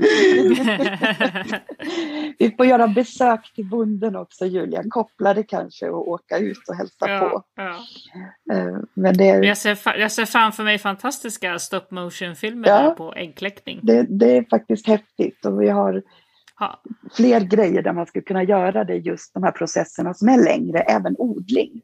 Vi 2.38 2.54
får 2.56 2.66
göra 2.66 2.88
besök 2.88 3.54
till 3.54 3.64
bonden 3.68 4.16
också 4.16 4.46
Julia, 4.46 4.82
koppla 4.88 5.34
det 5.34 5.42
kanske 5.42 5.88
och 5.88 6.09
åka 6.09 6.38
ut 6.38 6.68
och 6.68 6.74
hälsa 6.74 7.09
ja, 7.09 7.20
på. 7.20 7.42
Ja. 7.56 7.76
Eh, 8.54 8.78
men 8.94 9.16
det 9.16 9.28
är... 9.28 9.42
jag, 9.42 9.59
ser, 9.59 9.78
jag 9.98 10.12
ser 10.12 10.24
framför 10.24 10.64
mig 10.64 10.78
fantastiska 10.78 11.59
stop 11.59 11.86
motion 11.90 12.36
filmer 12.36 12.68
ja, 12.68 12.94
på 12.98 13.14
äggkläckning. 13.14 13.80
Det, 13.82 14.06
det 14.09 14.36
är 14.36 14.44
faktiskt 14.50 14.86
häftigt 14.86 15.46
och 15.46 15.62
vi 15.62 15.68
har 15.68 16.02
ha. 16.59 16.82
fler 17.12 17.40
grejer 17.40 17.82
där 17.82 17.92
man 17.92 18.06
skulle 18.06 18.22
kunna 18.22 18.42
göra 18.42 18.84
det 18.84 18.96
just 18.96 19.34
de 19.34 19.42
här 19.42 19.52
processerna 19.52 20.14
som 20.14 20.28
är 20.28 20.44
längre, 20.44 20.78
även 20.78 21.14
odling. 21.18 21.82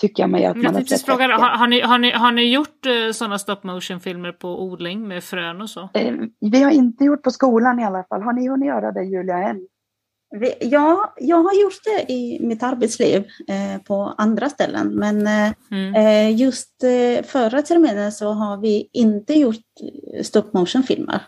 Tycker 0.00 0.22
jag 0.22 0.30
mig 0.30 0.44
att 0.44 0.56
man 0.56 0.74
har 0.74 0.82
sett 0.82 1.02
fråga, 1.02 1.24
har, 1.24 1.58
har, 1.58 1.66
ni, 1.66 1.80
har, 1.80 1.98
ni, 1.98 2.10
har 2.10 2.32
ni 2.32 2.52
gjort 2.52 2.86
uh, 2.86 3.12
sådana 3.12 3.38
stop 3.38 3.56
motion 3.62 4.00
filmer 4.00 4.32
på 4.32 4.62
odling 4.62 5.08
med 5.08 5.24
frön 5.24 5.60
och 5.60 5.70
så? 5.70 5.88
Eh, 5.94 6.14
vi 6.40 6.62
har 6.62 6.70
inte 6.70 7.04
gjort 7.04 7.22
på 7.22 7.30
skolan 7.30 7.80
i 7.80 7.84
alla 7.84 8.04
fall. 8.04 8.22
Har 8.22 8.32
ni 8.32 8.48
hunnit 8.48 8.66
göra 8.66 8.92
det 8.92 9.04
Julia 9.04 9.38
än? 9.38 9.66
Ja, 10.60 11.14
jag 11.16 11.36
har 11.36 11.62
gjort 11.62 11.84
det 11.84 12.12
i 12.12 12.46
mitt 12.46 12.62
arbetsliv 12.62 13.24
eh, 13.48 13.82
på 13.82 14.14
andra 14.18 14.48
ställen, 14.48 14.94
men 14.94 15.26
eh, 15.26 15.52
mm. 15.70 15.94
Eh, 15.94 16.36
just 16.36 16.82
eh, 16.82 17.24
förra 17.24 17.62
terminen 17.62 18.12
så 18.12 18.32
har 18.32 18.56
vi 18.56 18.90
inte 18.92 19.34
gjort 19.34 19.56
stop 20.22 20.44
motion-filmer. 20.52 21.20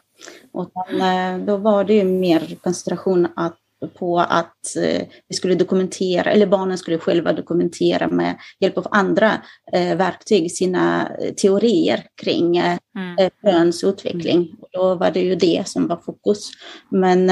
Utan, 0.55 1.01
eh, 1.01 1.47
då 1.47 1.57
var 1.57 1.85
det 1.85 1.95
ju 1.95 2.05
mer 2.05 2.57
koncentration 2.63 3.29
att, 3.37 3.59
på 3.99 4.19
att 4.19 4.77
eh, 4.77 5.03
vi 5.29 5.37
skulle 5.37 5.55
dokumentera, 5.55 6.31
eller 6.31 6.47
barnen 6.47 6.79
skulle 6.79 6.99
själva 6.99 7.33
dokumentera 7.33 8.09
med 8.09 8.37
hjälp 8.61 8.79
av 8.79 8.87
andra 8.91 9.33
eh, 9.73 9.97
verktyg 9.97 10.53
sina 10.53 11.11
teorier 11.37 12.07
kring 12.23 12.57
mm. 12.57 13.31
fröns 13.41 13.85
utveckling. 13.85 14.57
Och 14.61 14.69
då 14.73 14.95
var 14.95 15.11
det 15.11 15.21
ju 15.21 15.35
det 15.35 15.69
som 15.69 15.87
var 15.87 15.97
fokus. 15.97 16.51
Men 16.91 17.31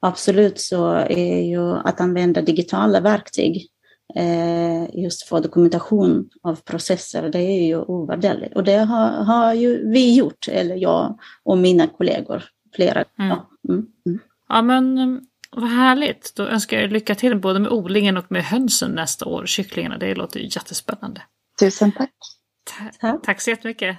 absolut 0.00 0.60
så 0.60 0.92
är 0.94 1.40
ju 1.40 1.72
att 1.72 2.00
använda 2.00 2.42
digitala 2.42 3.00
verktyg 3.00 3.68
just 4.92 5.22
för 5.22 5.40
dokumentation 5.40 6.30
av 6.42 6.56
processer, 6.56 7.28
det 7.28 7.38
är 7.38 7.66
ju 7.66 7.76
ovärderligt. 7.76 8.56
Och 8.56 8.64
det 8.64 8.76
har, 8.76 9.10
har 9.10 9.54
ju 9.54 9.90
vi 9.90 10.14
gjort, 10.14 10.48
eller 10.48 10.76
jag 10.76 11.18
och 11.42 11.58
mina 11.58 11.86
kollegor, 11.86 12.44
flera 12.74 13.04
mm. 13.18 13.28
ja. 13.30 13.50
Mm. 13.68 13.86
Mm. 14.06 14.18
ja, 14.48 14.62
men 14.62 14.98
mm, 14.98 15.20
vad 15.50 15.70
härligt. 15.70 16.32
Då 16.36 16.42
önskar 16.42 16.80
jag 16.80 16.92
lycka 16.92 17.14
till 17.14 17.40
både 17.40 17.58
med 17.58 17.70
odlingen 17.70 18.16
och 18.16 18.26
med 18.28 18.44
hönsen 18.44 18.90
nästa 18.90 19.26
år, 19.26 19.46
kycklingarna. 19.46 19.98
Det 19.98 20.14
låter 20.14 20.40
jättespännande. 20.40 21.22
Tusen 21.60 21.92
tack. 21.92 22.10
Ta 23.00 23.20
tack 23.22 23.40
så 23.40 23.50
jättemycket. 23.50 23.96